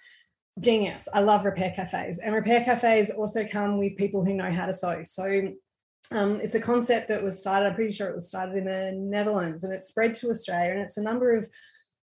genius. 0.61 1.09
I 1.13 1.21
love 1.21 1.47
repair 1.47 1.73
cafes, 1.75 2.19
and 2.19 2.35
repair 2.35 2.63
cafes 2.63 3.11
also 3.11 3.47
come 3.47 3.79
with 3.79 3.97
people 3.97 4.25
who 4.25 4.35
know 4.35 4.51
how 4.51 4.67
to 4.67 4.75
sew. 4.75 5.03
So 5.05 5.53
um, 6.13 6.39
it's 6.41 6.55
a 6.55 6.61
concept 6.61 7.09
that 7.09 7.25
was 7.25 7.41
started. 7.41 7.67
I'm 7.67 7.75
pretty 7.75 7.93
sure 7.93 8.09
it 8.09 8.15
was 8.15 8.29
started 8.29 8.57
in 8.57 8.67
the 8.67 8.93
Netherlands, 8.93 9.65
and 9.65 9.73
it's 9.73 9.89
spread 9.89 10.13
to 10.15 10.31
Australia, 10.31 10.73
and 10.73 10.81
it's 10.81 10.99
a 10.99 11.03
number 11.03 11.35
of 11.35 11.49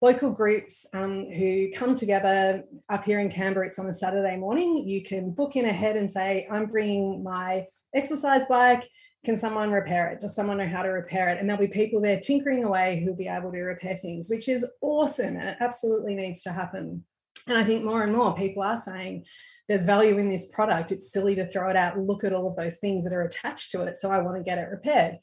local 0.02 0.32
groups 0.32 0.88
um, 0.94 1.30
who 1.30 1.70
come 1.76 1.96
together 1.96 2.64
up 2.90 3.04
here 3.04 3.20
in 3.20 3.30
Canberra. 3.30 3.68
It's 3.68 3.78
on 3.78 3.88
a 3.88 3.94
Saturday 3.94 4.38
morning. 4.38 4.88
You 4.88 5.04
can 5.04 5.32
book 5.32 5.58
in 5.58 5.66
ahead 5.66 5.98
and 5.98 6.10
say, 6.10 6.48
I'm 6.50 6.66
bringing 6.66 7.24
my 7.24 7.68
exercise 7.94 8.46
bike 8.46 8.88
can 9.24 9.38
someone 9.38 9.72
repair 9.72 10.10
it? 10.10 10.20
Does 10.20 10.36
someone 10.36 10.58
know 10.58 10.68
how 10.68 10.82
to 10.82 10.90
repair 10.90 11.30
it? 11.30 11.40
And 11.40 11.48
there'll 11.48 11.62
be 11.62 11.68
people 11.68 12.02
there 12.02 12.20
tinkering 12.20 12.64
away 12.64 13.02
who'll 13.04 13.16
be 13.16 13.28
able 13.28 13.52
to 13.52 13.60
repair 13.60 13.96
things, 13.96 14.30
which 14.30 14.50
is 14.50 14.66
awesome. 14.82 15.36
And 15.36 15.50
it 15.50 15.58
absolutely 15.60 16.16
needs 16.16 16.42
to 16.44 16.52
happen. 16.52 17.04
And 17.48 17.58
I 17.58 17.64
think 17.64 17.84
more 17.84 18.04
and 18.04 18.14
more 18.14 18.36
people 18.36 18.64
are 18.64 18.76
saying 18.76 19.26
there's 19.68 19.84
value 19.84 20.18
in 20.18 20.30
this 20.30 20.48
product. 20.48 20.92
It's 20.92 21.12
silly 21.12 21.36
to 21.36 21.46
throw 21.46 21.70
it 21.70 21.76
out. 21.76 22.00
Look 22.00 22.24
at 22.24 22.34
all 22.34 22.48
of 22.48 22.56
those 22.56 22.78
things 22.78 23.04
that 23.04 23.14
are 23.14 23.24
attached 23.24 23.72
to 23.72 23.84
it. 23.84 23.98
So 23.98 24.12
I 24.12 24.22
want 24.22 24.38
to 24.38 24.44
get 24.44 24.58
it 24.58 24.70
repaired. 24.70 25.18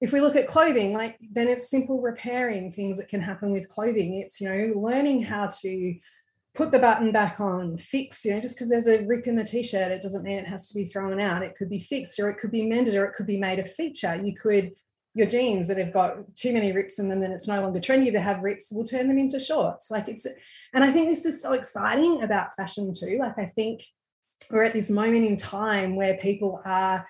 If 0.00 0.12
we 0.12 0.20
look 0.20 0.36
at 0.36 0.48
clothing, 0.48 0.92
like 0.92 1.18
then 1.32 1.48
it's 1.48 1.70
simple 1.70 2.00
repairing 2.00 2.70
things 2.70 2.98
that 2.98 3.08
can 3.08 3.20
happen 3.20 3.52
with 3.52 3.68
clothing. 3.68 4.20
It's, 4.20 4.40
you 4.40 4.48
know, 4.48 4.80
learning 4.80 5.22
how 5.22 5.48
to 5.60 5.94
put 6.54 6.70
the 6.70 6.78
button 6.78 7.10
back 7.10 7.40
on, 7.40 7.76
fix, 7.76 8.24
you 8.24 8.32
know, 8.32 8.40
just 8.40 8.56
because 8.56 8.68
there's 8.68 8.86
a 8.86 9.04
rip 9.04 9.26
in 9.26 9.34
the 9.34 9.44
t-shirt, 9.44 9.90
it 9.90 10.00
doesn't 10.00 10.22
mean 10.22 10.38
it 10.38 10.46
has 10.46 10.68
to 10.68 10.74
be 10.74 10.84
thrown 10.84 11.20
out. 11.20 11.42
It 11.42 11.56
could 11.56 11.68
be 11.68 11.80
fixed 11.80 12.18
or 12.20 12.30
it 12.30 12.38
could 12.38 12.52
be 12.52 12.64
mended 12.64 12.94
or 12.94 13.04
it 13.04 13.14
could 13.14 13.26
be 13.26 13.38
made 13.38 13.58
a 13.58 13.64
feature. 13.64 14.14
You 14.14 14.34
could, 14.34 14.72
your 15.14 15.26
jeans 15.26 15.66
that 15.66 15.78
have 15.78 15.92
got 15.92 16.36
too 16.36 16.52
many 16.52 16.70
rips 16.70 17.00
in 17.00 17.08
them 17.08 17.22
and 17.22 17.32
it's 17.32 17.48
no 17.48 17.60
longer 17.60 17.80
trendy 17.80 18.12
to 18.12 18.20
have 18.20 18.42
rips, 18.42 18.70
we'll 18.70 18.84
turn 18.84 19.08
them 19.08 19.18
into 19.18 19.40
shorts. 19.40 19.90
Like 19.90 20.08
it's, 20.08 20.26
and 20.72 20.84
I 20.84 20.92
think 20.92 21.08
this 21.08 21.24
is 21.24 21.42
so 21.42 21.54
exciting 21.54 22.22
about 22.22 22.54
fashion 22.54 22.92
too. 22.96 23.18
Like 23.20 23.38
I 23.38 23.46
think 23.46 23.82
we're 24.50 24.64
at 24.64 24.72
this 24.72 24.90
moment 24.90 25.26
in 25.26 25.36
time 25.36 25.96
where 25.96 26.16
people 26.16 26.60
are 26.64 27.04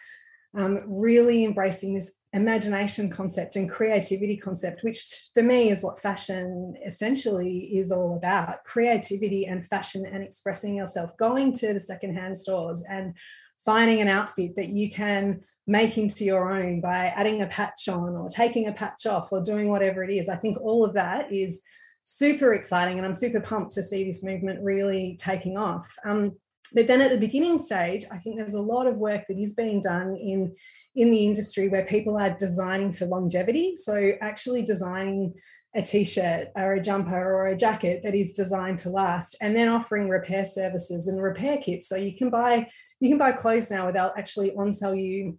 um, 0.57 0.81
really 0.87 1.45
embracing 1.45 1.95
this 1.95 2.21
imagination 2.33 3.11
concept 3.11 3.57
and 3.57 3.71
creativity 3.71 4.37
concept, 4.37 4.85
which 4.85 5.03
for 5.35 5.43
me 5.43 5.71
is 5.71 5.83
what 5.83 6.01
fashion 6.01 6.75
essentially 6.87 7.77
is 7.77 7.91
all 7.91 8.17
about 8.17 8.63
creativity 8.65 9.47
and 9.47 9.67
fashion 9.67 10.05
and 10.11 10.23
expressing 10.23 10.77
yourself, 10.77 11.17
going 11.17 11.53
to 11.53 11.73
the 11.73 11.81
secondhand 11.81 12.37
stores 12.37 12.85
and 12.89 13.17
finding 13.65 14.01
an 14.01 14.09
outfit 14.09 14.55
that 14.57 14.69
you 14.69 14.91
can 14.91 15.41
make 15.67 15.97
into 15.97 16.25
your 16.25 16.53
own 16.53 16.81
by 16.81 17.07
adding 17.07 17.41
a 17.43 17.47
patch 17.47 17.89
on 17.89 18.11
or 18.11 18.29
taking 18.29 18.69
a 18.69 18.73
patch 18.73 19.07
off 19.07 19.33
or 19.33 19.41
doing 19.41 19.69
whatever 19.69 20.05
it 20.05 20.13
is. 20.13 20.29
I 20.29 20.37
think 20.37 20.61
all 20.61 20.85
of 20.85 20.93
that 20.95 21.33
is 21.33 21.63
super 22.05 22.53
exciting 22.53 22.99
and 22.99 23.07
I'm 23.07 23.15
super 23.15 23.41
pumped 23.41 23.73
to 23.73 23.83
see 23.83 24.05
this 24.05 24.23
movement 24.23 24.63
really 24.63 25.17
taking 25.19 25.57
off. 25.57 25.97
Um, 26.05 26.33
but 26.73 26.87
then 26.87 27.01
at 27.01 27.11
the 27.11 27.19
beginning 27.19 27.59
stage, 27.59 28.05
I 28.11 28.19
think 28.19 28.37
there's 28.37 28.55
a 28.55 28.61
lot 28.61 28.87
of 28.87 28.99
work 28.99 29.27
that 29.29 29.39
is 29.39 29.55
being 29.55 29.81
done 29.81 30.17
in, 30.17 30.55
in 30.95 31.11
the 31.11 31.27
industry 31.27 31.69
where 31.69 31.85
people 31.85 32.17
are 32.17 32.31
designing 32.31 32.93
for 32.93 33.07
longevity. 33.07 33.77
So 33.77 34.13
actually 34.21 34.63
designing 34.63 35.35
a 35.77 35.83
t-shirt 35.83 36.49
or 36.55 36.75
a 36.75 36.81
jumper 36.81 37.17
or 37.17 37.49
a 37.49 37.57
jacket 37.57 38.01
that 38.03 38.15
is 38.15 38.33
designed 38.33 38.79
to 38.79 38.91
last 38.91 39.37
and 39.41 39.57
then 39.57 39.69
offering 39.69 40.09
repair 40.09 40.45
services 40.45 41.09
and 41.09 41.21
repair 41.21 41.59
kits 41.59 41.89
so 41.89 41.97
you 41.97 42.17
can 42.17 42.31
buy 42.31 42.67
you 43.01 43.09
can 43.09 43.19
buy 43.19 43.33
clothes 43.33 43.71
now 43.71 43.87
without 43.87 44.17
actually 44.17 44.55
on 44.55 44.73
sell 44.73 44.95
you 44.95 45.37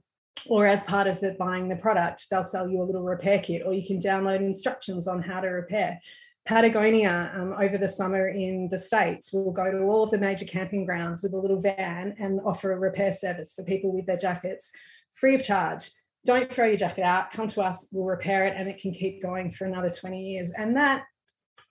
or 0.47 0.65
as 0.65 0.83
part 0.83 1.07
of 1.07 1.21
the 1.21 1.31
buying 1.39 1.69
the 1.69 1.75
product 1.77 2.25
they'll 2.29 2.43
sell 2.43 2.69
you 2.69 2.81
a 2.81 2.83
little 2.83 3.03
repair 3.03 3.39
kit 3.39 3.61
or 3.65 3.73
you 3.73 3.85
can 3.85 3.97
download 3.97 4.41
instructions 4.41 5.07
on 5.07 5.21
how 5.21 5.39
to 5.39 5.47
repair 5.47 5.97
Patagonia 6.45 7.31
um, 7.35 7.55
over 7.59 7.77
the 7.77 7.89
summer 7.89 8.27
in 8.27 8.67
the 8.69 8.77
States 8.77 9.31
We'll 9.33 9.51
go 9.51 9.71
to 9.71 9.79
all 9.79 10.03
of 10.03 10.11
the 10.11 10.19
major 10.19 10.45
camping 10.45 10.85
grounds 10.85 11.23
with 11.23 11.33
a 11.33 11.37
little 11.37 11.59
van 11.59 12.15
and 12.19 12.39
offer 12.45 12.71
a 12.71 12.77
repair 12.77 13.11
service 13.11 13.53
for 13.53 13.63
people 13.63 13.93
with 13.93 14.05
their 14.05 14.17
jackets 14.17 14.71
free 15.11 15.35
of 15.35 15.43
charge. 15.43 15.89
Don't 16.25 16.51
throw 16.51 16.65
your 16.65 16.77
jacket 16.77 17.03
out, 17.03 17.31
come 17.31 17.47
to 17.47 17.61
us, 17.61 17.87
we'll 17.91 18.05
repair 18.05 18.45
it 18.45 18.53
and 18.55 18.67
it 18.67 18.79
can 18.79 18.91
keep 18.91 19.21
going 19.21 19.49
for 19.49 19.65
another 19.65 19.89
20 19.89 20.19
years. 20.19 20.53
And 20.57 20.75
that 20.75 21.03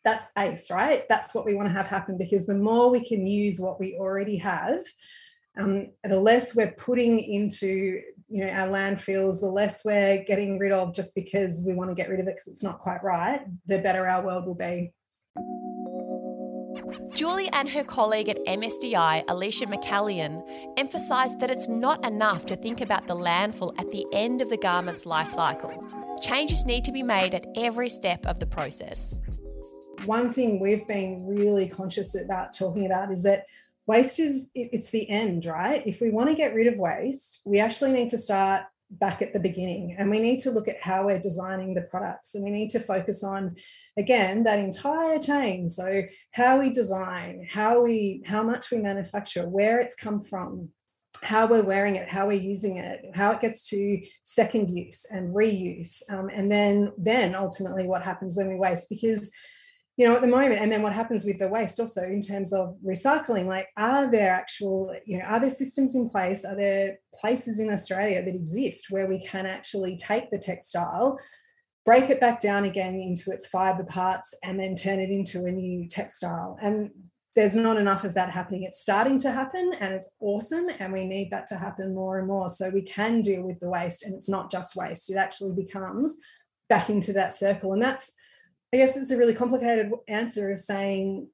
that's 0.04 0.26
ace, 0.36 0.70
right? 0.70 1.04
That's 1.08 1.34
what 1.34 1.46
we 1.46 1.54
want 1.54 1.68
to 1.68 1.72
have 1.72 1.86
happen 1.86 2.18
because 2.18 2.46
the 2.46 2.54
more 2.54 2.90
we 2.90 3.04
can 3.04 3.26
use 3.26 3.58
what 3.58 3.80
we 3.80 3.96
already 3.96 4.36
have, 4.36 4.84
um, 5.56 5.88
the 6.02 6.20
less 6.20 6.54
we're 6.54 6.72
putting 6.72 7.20
into 7.20 8.02
you 8.28 8.44
know 8.44 8.50
our 8.50 8.68
landfills 8.68 9.40
the 9.40 9.46
less 9.46 9.84
we're 9.84 10.22
getting 10.24 10.58
rid 10.58 10.72
of 10.72 10.94
just 10.94 11.14
because 11.14 11.62
we 11.66 11.74
want 11.74 11.90
to 11.90 11.94
get 11.94 12.08
rid 12.08 12.20
of 12.20 12.26
it 12.26 12.34
because 12.34 12.48
it's 12.48 12.62
not 12.62 12.78
quite 12.78 13.02
right 13.02 13.42
the 13.66 13.78
better 13.78 14.06
our 14.08 14.24
world 14.24 14.46
will 14.46 14.54
be 14.54 14.92
Julie 17.14 17.48
and 17.52 17.68
her 17.68 17.84
colleague 17.84 18.28
at 18.28 18.44
MSDI, 18.46 19.24
Alicia 19.28 19.66
McCallion, 19.66 20.42
emphasised 20.76 21.38
that 21.40 21.50
it's 21.50 21.68
not 21.68 22.04
enough 22.04 22.44
to 22.46 22.56
think 22.56 22.80
about 22.80 23.06
the 23.06 23.14
landfill 23.14 23.72
at 23.78 23.90
the 23.92 24.04
end 24.12 24.40
of 24.40 24.48
the 24.48 24.56
garment's 24.56 25.06
life 25.06 25.28
cycle. 25.28 25.72
Changes 26.20 26.66
need 26.66 26.84
to 26.84 26.92
be 26.92 27.02
made 27.02 27.34
at 27.34 27.46
every 27.56 27.88
step 27.88 28.26
of 28.26 28.40
the 28.40 28.46
process. 28.46 29.14
One 30.04 30.32
thing 30.32 30.58
we've 30.60 30.86
been 30.86 31.24
really 31.26 31.68
conscious 31.68 32.14
about 32.14 32.52
talking 32.52 32.86
about 32.86 33.10
is 33.12 33.22
that 33.22 33.46
waste 33.86 34.18
is 34.18 34.50
it's 34.54 34.90
the 34.90 35.08
end 35.08 35.44
right? 35.44 35.82
If 35.86 36.00
we 36.00 36.10
want 36.10 36.30
to 36.30 36.36
get 36.36 36.54
rid 36.54 36.66
of 36.66 36.78
waste 36.78 37.42
we 37.44 37.60
actually 37.60 37.92
need 37.92 38.10
to 38.10 38.18
start 38.18 38.64
back 38.90 39.22
at 39.22 39.32
the 39.32 39.40
beginning 39.40 39.96
and 39.98 40.10
we 40.10 40.20
need 40.20 40.38
to 40.38 40.50
look 40.50 40.68
at 40.68 40.80
how 40.80 41.06
we're 41.06 41.18
designing 41.18 41.74
the 41.74 41.82
products 41.82 42.34
and 42.34 42.44
we 42.44 42.50
need 42.50 42.70
to 42.70 42.80
focus 42.80 43.24
on 43.24 43.56
again 43.96 44.44
that 44.44 44.58
entire 44.58 45.18
chain. 45.18 45.68
So 45.68 46.02
how 46.32 46.60
we 46.60 46.70
design 46.70 47.46
how 47.48 47.82
we 47.82 48.22
how 48.26 48.42
much 48.42 48.70
we 48.70 48.78
manufacture 48.78 49.48
where 49.48 49.80
it's 49.80 49.94
come 49.94 50.20
from 50.20 50.70
how 51.22 51.46
we're 51.46 51.62
wearing 51.62 51.96
it 51.96 52.08
how 52.08 52.26
we're 52.26 52.32
using 52.32 52.76
it 52.76 53.00
how 53.14 53.30
it 53.30 53.40
gets 53.40 53.66
to 53.68 54.00
second 54.24 54.68
use 54.68 55.06
and 55.10 55.34
reuse 55.34 56.02
um, 56.10 56.28
and 56.28 56.50
then 56.52 56.92
then 56.98 57.34
ultimately 57.34 57.86
what 57.86 58.02
happens 58.02 58.36
when 58.36 58.48
we 58.48 58.56
waste 58.56 58.88
because 58.90 59.32
you 59.96 60.06
know 60.06 60.14
at 60.16 60.22
the 60.22 60.26
moment 60.26 60.60
and 60.60 60.72
then 60.72 60.82
what 60.82 60.92
happens 60.92 61.24
with 61.24 61.38
the 61.38 61.48
waste 61.48 61.78
also 61.78 62.02
in 62.02 62.20
terms 62.20 62.52
of 62.52 62.76
recycling 62.84 63.46
like 63.46 63.68
are 63.76 64.10
there 64.10 64.32
actual 64.32 64.94
you 65.06 65.18
know 65.18 65.24
are 65.24 65.40
there 65.40 65.50
systems 65.50 65.94
in 65.94 66.08
place 66.08 66.44
are 66.44 66.56
there 66.56 66.98
places 67.14 67.60
in 67.60 67.70
australia 67.70 68.24
that 68.24 68.34
exist 68.34 68.86
where 68.90 69.06
we 69.06 69.20
can 69.20 69.46
actually 69.46 69.96
take 69.96 70.30
the 70.30 70.38
textile 70.38 71.18
break 71.84 72.08
it 72.08 72.20
back 72.20 72.40
down 72.40 72.64
again 72.64 72.94
into 72.94 73.30
its 73.30 73.46
fiber 73.46 73.84
parts 73.84 74.34
and 74.42 74.58
then 74.58 74.74
turn 74.74 75.00
it 75.00 75.10
into 75.10 75.44
a 75.44 75.50
new 75.50 75.86
textile? 75.88 76.56
And 76.62 76.90
there's 77.36 77.56
not 77.56 77.76
enough 77.76 78.04
of 78.04 78.14
that 78.14 78.30
happening. 78.30 78.62
It's 78.62 78.80
starting 78.80 79.18
to 79.18 79.32
happen 79.32 79.72
and 79.80 79.92
it's 79.92 80.14
awesome 80.20 80.66
and 80.78 80.92
we 80.92 81.04
need 81.04 81.30
that 81.30 81.46
to 81.48 81.56
happen 81.56 81.94
more 81.94 82.18
and 82.18 82.28
more. 82.28 82.48
So 82.48 82.70
we 82.70 82.82
can 82.82 83.20
deal 83.20 83.42
with 83.42 83.60
the 83.60 83.68
waste 83.68 84.04
and 84.04 84.14
it's 84.14 84.28
not 84.28 84.50
just 84.50 84.76
waste. 84.76 85.10
It 85.10 85.16
actually 85.16 85.54
becomes 85.54 86.16
back 86.68 86.88
into 86.88 87.12
that 87.12 87.34
circle 87.34 87.72
and 87.72 87.82
that's 87.82 88.12
I 88.74 88.76
guess 88.76 88.96
it's 88.96 89.12
a 89.12 89.16
really 89.16 89.34
complicated 89.34 89.92
answer 90.08 90.50
of 90.50 90.58
saying 90.58 91.28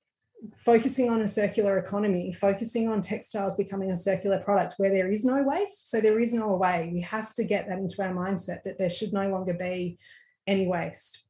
focusing 0.55 1.09
on 1.09 1.23
a 1.23 1.29
circular 1.29 1.79
economy, 1.79 2.33
focusing 2.33 2.87
on 2.87 3.01
textiles 3.01 3.57
becoming 3.57 3.91
a 3.91 3.97
circular 3.97 4.39
product 4.39 4.75
where 4.77 4.91
there 4.91 5.11
is 5.11 5.25
no 5.25 5.43
waste. 5.43 5.91
So 5.91 6.03
there 6.03 6.21
is 6.21 6.35
no 6.35 6.55
way. 6.57 6.91
We 6.93 7.01
have 7.01 7.33
to 7.35 7.45
get 7.45 7.67
that 7.67 7.79
into 7.79 8.03
our 8.03 8.13
mindset 8.13 8.63
that 8.65 8.77
there 8.77 8.91
should 8.91 9.15
no 9.15 9.31
longer 9.31 9.55
be 9.55 9.99
any 10.47 10.67
waste. 10.67 11.25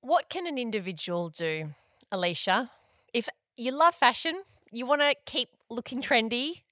What 0.00 0.28
can 0.28 0.46
an 0.46 0.58
individual 0.58 1.28
do, 1.28 1.70
Alicia? 2.12 2.70
If 3.12 3.28
you 3.56 3.72
love 3.72 3.96
fashion, 3.96 4.42
you 4.70 4.86
want 4.86 5.00
to 5.00 5.16
keep 5.26 5.48
looking 5.68 6.02
trendy, 6.02 6.62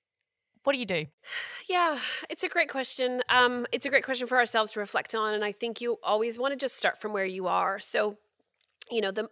what 0.62 0.75
do 0.75 0.79
you 0.79 0.87
do? 0.87 1.07
Yeah, 1.68 1.99
it's 2.29 2.44
a 2.44 2.49
great 2.49 2.68
question. 2.68 3.23
Um, 3.31 3.66
it's 3.73 3.87
a 3.87 3.88
great 3.88 4.05
question 4.05 4.29
for 4.29 4.38
ourselves 4.38 4.71
to 4.73 4.81
reflect 4.81 5.12
on. 5.16 5.35
And 5.35 5.44
I 5.44 5.51
think 5.51 5.81
you 5.81 5.97
always 6.05 6.38
want 6.38 6.53
to 6.53 6.57
just 6.57 6.77
start 6.77 7.01
from 7.01 7.12
where 7.12 7.25
you 7.25 7.49
are. 7.49 7.81
So 7.81 8.18
you 8.90 9.00
know 9.00 9.11
the 9.11 9.29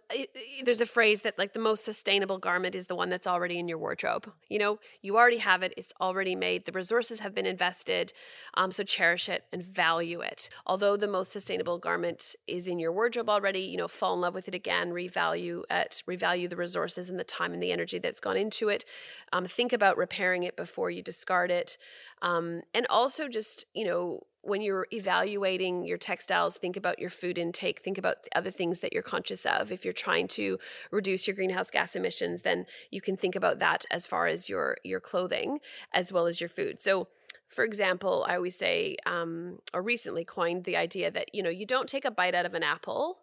there's 0.63 0.81
a 0.81 0.85
phrase 0.85 1.21
that 1.21 1.37
like 1.37 1.53
the 1.53 1.59
most 1.59 1.83
sustainable 1.83 2.37
garment 2.37 2.75
is 2.75 2.87
the 2.87 2.95
one 2.95 3.09
that's 3.09 3.27
already 3.27 3.59
in 3.59 3.67
your 3.67 3.77
wardrobe. 3.77 4.31
You 4.49 4.59
know 4.59 4.79
you 5.01 5.17
already 5.17 5.37
have 5.37 5.63
it 5.63 5.73
it's 5.77 5.93
already 5.99 6.35
made 6.35 6.65
the 6.65 6.71
resources 6.71 7.19
have 7.19 7.35
been 7.35 7.45
invested 7.45 8.13
um, 8.55 8.71
so 8.71 8.83
cherish 8.83 9.27
it 9.29 9.45
and 9.51 9.63
value 9.63 10.21
it. 10.21 10.49
Although 10.65 10.97
the 10.97 11.07
most 11.07 11.31
sustainable 11.31 11.77
garment 11.77 12.35
is 12.47 12.67
in 12.67 12.79
your 12.79 12.91
wardrobe 12.91 13.29
already 13.29 13.61
you 13.61 13.77
know 13.77 13.87
fall 13.87 14.13
in 14.13 14.21
love 14.21 14.33
with 14.33 14.47
it 14.47 14.55
again 14.55 14.91
revalue 14.91 15.63
it 15.69 16.03
revalue 16.07 16.49
the 16.49 16.55
resources 16.55 17.09
and 17.09 17.19
the 17.19 17.23
time 17.23 17.53
and 17.53 17.61
the 17.61 17.71
energy 17.71 17.99
that's 17.99 18.19
gone 18.19 18.37
into 18.37 18.69
it. 18.69 18.85
Um, 19.33 19.45
think 19.45 19.73
about 19.73 19.97
repairing 19.97 20.43
it 20.43 20.55
before 20.55 20.89
you 20.89 21.03
discard 21.03 21.51
it. 21.51 21.77
Um, 22.21 22.61
and 22.73 22.85
also 22.89 23.27
just 23.27 23.65
you 23.73 23.85
know 23.85 24.21
when 24.41 24.61
you're 24.61 24.87
evaluating 24.91 25.85
your 25.85 25.97
textiles, 25.97 26.57
think 26.57 26.77
about 26.77 26.99
your 26.99 27.09
food 27.09 27.37
intake, 27.37 27.81
think 27.81 27.97
about 27.97 28.23
the 28.23 28.37
other 28.37 28.51
things 28.51 28.79
that 28.79 28.93
you're 28.93 29.03
conscious 29.03 29.45
of. 29.45 29.71
If 29.71 29.83
you're 29.83 29.93
trying 29.93 30.27
to 30.29 30.57
reduce 30.91 31.27
your 31.27 31.35
greenhouse 31.35 31.69
gas 31.69 31.95
emissions, 31.95 32.43
then 32.43 32.65
you 32.89 33.01
can 33.01 33.17
think 33.17 33.35
about 33.35 33.59
that 33.59 33.85
as 33.91 34.07
far 34.07 34.27
as 34.27 34.49
your 34.49 34.77
your 34.83 34.99
clothing 34.99 35.59
as 35.93 36.13
well 36.13 36.25
as 36.25 36.39
your 36.39 36.49
food. 36.49 36.79
So 36.79 37.07
for 37.49 37.63
example, 37.63 38.25
I 38.27 38.35
always 38.35 38.55
say, 38.55 38.95
um, 39.07 39.59
or 39.73 39.81
recently 39.81 40.23
coined 40.23 40.65
the 40.65 40.77
idea 40.77 41.09
that 41.11 41.33
you 41.33 41.43
know 41.43 41.49
you 41.49 41.65
don't 41.65 41.89
take 41.89 42.05
a 42.05 42.11
bite 42.11 42.35
out 42.35 42.45
of 42.45 42.53
an 42.53 42.63
apple 42.63 43.19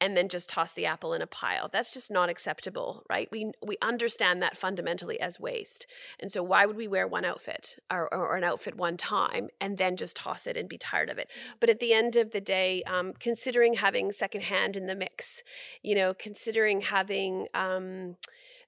and 0.00 0.16
then 0.16 0.28
just 0.28 0.48
toss 0.48 0.72
the 0.72 0.86
apple 0.86 1.12
in 1.12 1.22
a 1.22 1.26
pile. 1.26 1.68
That's 1.68 1.92
just 1.92 2.10
not 2.10 2.28
acceptable, 2.28 3.04
right? 3.08 3.28
We 3.30 3.52
we 3.64 3.76
understand 3.82 4.42
that 4.42 4.56
fundamentally 4.56 5.20
as 5.20 5.40
waste. 5.40 5.86
And 6.20 6.30
so 6.30 6.42
why 6.42 6.66
would 6.66 6.76
we 6.76 6.88
wear 6.88 7.06
one 7.06 7.24
outfit 7.24 7.78
or, 7.90 8.12
or 8.12 8.36
an 8.36 8.44
outfit 8.44 8.76
one 8.76 8.96
time 8.96 9.48
and 9.60 9.78
then 9.78 9.96
just 9.96 10.16
toss 10.16 10.46
it 10.46 10.56
and 10.56 10.68
be 10.68 10.78
tired 10.78 11.10
of 11.10 11.18
it? 11.18 11.30
But 11.60 11.70
at 11.70 11.80
the 11.80 11.92
end 11.92 12.16
of 12.16 12.30
the 12.30 12.40
day, 12.40 12.82
um, 12.84 13.12
considering 13.18 13.74
having 13.74 14.12
secondhand 14.12 14.76
in 14.76 14.86
the 14.86 14.94
mix, 14.94 15.42
you 15.82 15.94
know, 15.94 16.14
considering 16.14 16.82
having 16.82 17.48
um, 17.54 18.16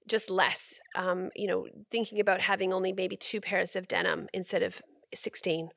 just 0.08 0.30
less, 0.30 0.80
um, 0.96 1.30
you 1.36 1.46
know, 1.46 1.66
thinking 1.90 2.20
about 2.20 2.40
having 2.40 2.72
only 2.72 2.92
maybe 2.92 3.16
two 3.16 3.40
pairs 3.40 3.76
of 3.76 3.86
denim 3.86 4.28
instead 4.32 4.62
of 4.62 4.82
16 5.14 5.70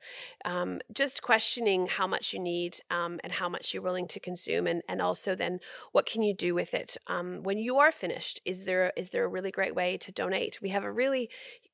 um, 0.44 0.80
just 0.92 1.22
questioning 1.22 1.86
how 1.86 2.06
much 2.06 2.32
you 2.32 2.38
need 2.38 2.78
um, 2.90 3.20
and 3.22 3.34
how 3.34 3.48
much 3.48 3.72
you're 3.72 3.82
willing 3.82 4.08
to 4.08 4.20
consume 4.20 4.66
and, 4.66 4.82
and 4.88 5.00
also 5.00 5.34
then 5.34 5.60
what 5.92 6.06
can 6.06 6.22
you 6.22 6.34
do 6.34 6.54
with 6.54 6.74
it 6.74 6.96
um, 7.06 7.42
when 7.42 7.58
you 7.58 7.78
are 7.78 7.92
finished 7.92 8.40
is 8.44 8.64
there 8.64 8.92
is 8.96 9.10
there 9.10 9.24
a 9.24 9.28
really 9.28 9.50
great 9.50 9.74
way 9.74 9.96
to 9.96 10.12
donate 10.12 10.58
we 10.60 10.70
have 10.70 10.84
a 10.84 10.92
really 10.92 11.28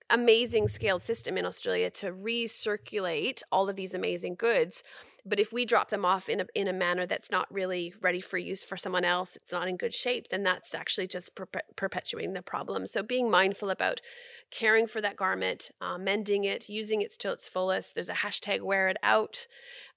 amazing 0.09 0.67
scaled 0.67 1.03
system 1.03 1.39
in 1.39 1.45
australia 1.45 1.89
to 1.91 2.11
recirculate 2.11 3.43
all 3.53 3.69
of 3.69 3.77
these 3.77 3.95
amazing 3.95 4.35
goods 4.35 4.83
but 5.25 5.39
if 5.39 5.53
we 5.53 5.65
drop 5.65 5.91
them 5.91 6.05
off 6.05 6.29
in 6.29 6.41
a, 6.41 6.47
in 6.55 6.69
a 6.69 6.73
manner 6.73 7.07
that's 7.07 7.31
not 7.31 7.53
really 7.53 7.95
ready 8.01 8.21
for 8.21 8.39
use 8.39 8.65
for 8.65 8.77
someone 8.77 9.05
else, 9.05 9.37
it's 9.37 9.53
not 9.53 9.69
in 9.69 9.77
good 9.77 9.95
shape, 9.95 10.29
then 10.29 10.43
that's 10.43 10.75
actually 10.75 11.07
just 11.07 11.35
per- 11.35 11.47
perpetuating 11.77 12.33
the 12.33 12.43
problem. 12.43 12.87
So 12.87 13.03
being 13.03 13.31
mindful 13.31 13.71
about 13.71 14.01
caring 14.51 14.87
for 14.87 15.01
that 15.01 15.17
garment, 15.17 15.71
uh, 15.81 15.99
mending 15.99 16.45
it, 16.45 16.69
using 16.69 17.03
it 17.03 17.15
till 17.19 17.33
its 17.33 17.47
fullest. 17.47 17.95
There's 17.95 18.09
a 18.09 18.15
hashtag 18.15 18.63
wear 18.63 18.89
it 18.89 18.97
out, 19.03 19.47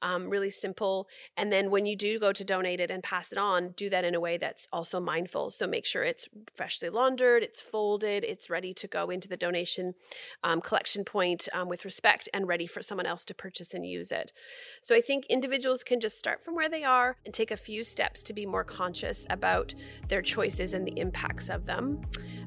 um, 0.02 0.30
really 0.30 0.52
simple. 0.52 1.08
And 1.38 1.52
then 1.52 1.72
when 1.72 1.86
you 1.86 1.96
do 1.96 2.20
go 2.20 2.34
to 2.34 2.44
donate 2.44 2.80
it 2.80 2.92
and 2.92 3.02
pass 3.02 3.32
it 3.32 3.38
on, 3.38 3.70
do 3.70 3.90
that 3.90 4.04
in 4.04 4.14
a 4.14 4.20
way 4.20 4.38
that's 4.38 4.68
also 4.72 5.00
mindful. 5.00 5.50
So 5.50 5.66
make 5.66 5.86
sure 5.86 6.04
it's 6.04 6.28
freshly 6.54 6.90
laundered, 6.90 7.44
it's 7.44 7.62
folded, 7.62 8.24
it's 8.24 8.50
ready 8.50 8.74
to 8.74 8.88
go 8.88 9.10
into 9.10 9.28
the 9.28 9.38
donation 9.38 9.96
um, 10.44 10.62
collection 10.62 11.06
point 11.06 11.48
um, 11.54 11.70
with 11.70 11.86
respect 11.86 12.28
and 12.34 12.48
ready 12.48 12.68
for 12.68 12.82
someone 12.82 13.06
else 13.06 13.24
to 13.26 13.34
purchase 13.34 13.74
and 13.74 13.86
use 13.86 14.12
it. 14.12 14.34
So 14.82 14.96
I 14.96 15.02
think 15.02 15.14
think 15.14 15.26
individuals 15.30 15.84
can 15.84 16.00
just 16.00 16.18
start 16.18 16.44
from 16.44 16.56
where 16.56 16.70
they 16.70 16.84
are 16.84 17.18
and 17.24 17.34
take 17.34 17.52
a 17.52 17.58
few 17.58 17.84
steps 17.84 18.24
to 18.24 18.34
be 18.34 18.48
more 18.48 18.64
conscious 18.64 19.26
about 19.30 19.76
their 20.08 20.24
choices 20.24 20.74
and 20.74 20.88
the 20.88 21.00
impacts 21.00 21.50
of 21.50 21.66
them. 21.66 22.02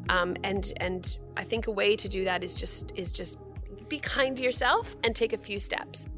Um, 0.08 0.36
and 0.44 0.72
and 0.78 1.18
I 1.36 1.44
think 1.44 1.66
a 1.66 1.70
way 1.70 1.96
to 1.96 2.08
do 2.08 2.24
that 2.24 2.44
is 2.44 2.54
just 2.54 2.92
is 2.94 3.12
just 3.12 3.38
be 3.88 3.98
kind 3.98 4.36
to 4.36 4.42
yourself 4.42 4.96
and 5.04 5.14
take 5.14 5.32
a 5.32 5.38
few 5.38 5.60
steps. 5.60 6.08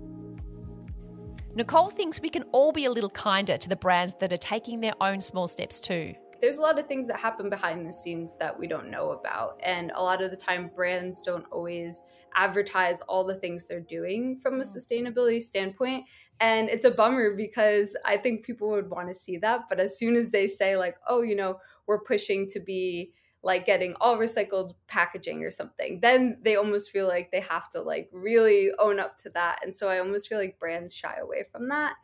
Nicole 1.54 1.90
thinks 1.90 2.20
we 2.20 2.30
can 2.30 2.44
all 2.52 2.72
be 2.72 2.84
a 2.84 2.90
little 2.90 3.10
kinder 3.10 3.58
to 3.58 3.68
the 3.68 3.76
brands 3.76 4.14
that 4.20 4.32
are 4.32 4.38
taking 4.38 4.80
their 4.80 4.94
own 5.00 5.20
small 5.20 5.48
steps 5.48 5.80
too. 5.80 6.14
there's 6.40 6.58
a 6.58 6.60
lot 6.60 6.78
of 6.78 6.86
things 6.86 7.08
that 7.08 7.18
happen 7.18 7.50
behind 7.50 7.86
the 7.86 7.92
scenes 7.92 8.36
that 8.36 8.56
we 8.56 8.66
don't 8.66 8.90
know 8.90 9.10
about. 9.10 9.60
And 9.64 9.90
a 9.94 10.02
lot 10.02 10.22
of 10.22 10.30
the 10.30 10.36
time, 10.36 10.70
brands 10.74 11.20
don't 11.20 11.44
always 11.50 12.04
advertise 12.34 13.00
all 13.02 13.24
the 13.24 13.34
things 13.34 13.66
they're 13.66 13.80
doing 13.80 14.38
from 14.40 14.60
a 14.60 14.64
sustainability 14.64 15.42
standpoint. 15.42 16.04
And 16.40 16.68
it's 16.68 16.84
a 16.84 16.92
bummer 16.92 17.34
because 17.34 17.96
I 18.04 18.16
think 18.16 18.44
people 18.44 18.70
would 18.70 18.88
want 18.88 19.08
to 19.08 19.14
see 19.14 19.36
that. 19.38 19.62
But 19.68 19.80
as 19.80 19.98
soon 19.98 20.14
as 20.14 20.30
they 20.30 20.46
say, 20.46 20.76
like, 20.76 20.96
oh, 21.08 21.22
you 21.22 21.34
know, 21.34 21.58
we're 21.88 22.02
pushing 22.02 22.48
to 22.50 22.60
be 22.60 23.12
like 23.42 23.64
getting 23.64 23.94
all 24.00 24.18
recycled 24.18 24.74
packaging 24.88 25.44
or 25.44 25.50
something 25.50 26.00
then 26.00 26.38
they 26.42 26.56
almost 26.56 26.90
feel 26.90 27.06
like 27.06 27.30
they 27.30 27.40
have 27.40 27.68
to 27.70 27.80
like 27.80 28.08
really 28.12 28.70
own 28.78 28.98
up 28.98 29.16
to 29.16 29.30
that 29.30 29.58
and 29.62 29.74
so 29.74 29.88
i 29.88 29.98
almost 29.98 30.28
feel 30.28 30.38
like 30.38 30.58
brands 30.58 30.94
shy 30.94 31.14
away 31.20 31.44
from 31.50 31.68
that. 31.68 31.94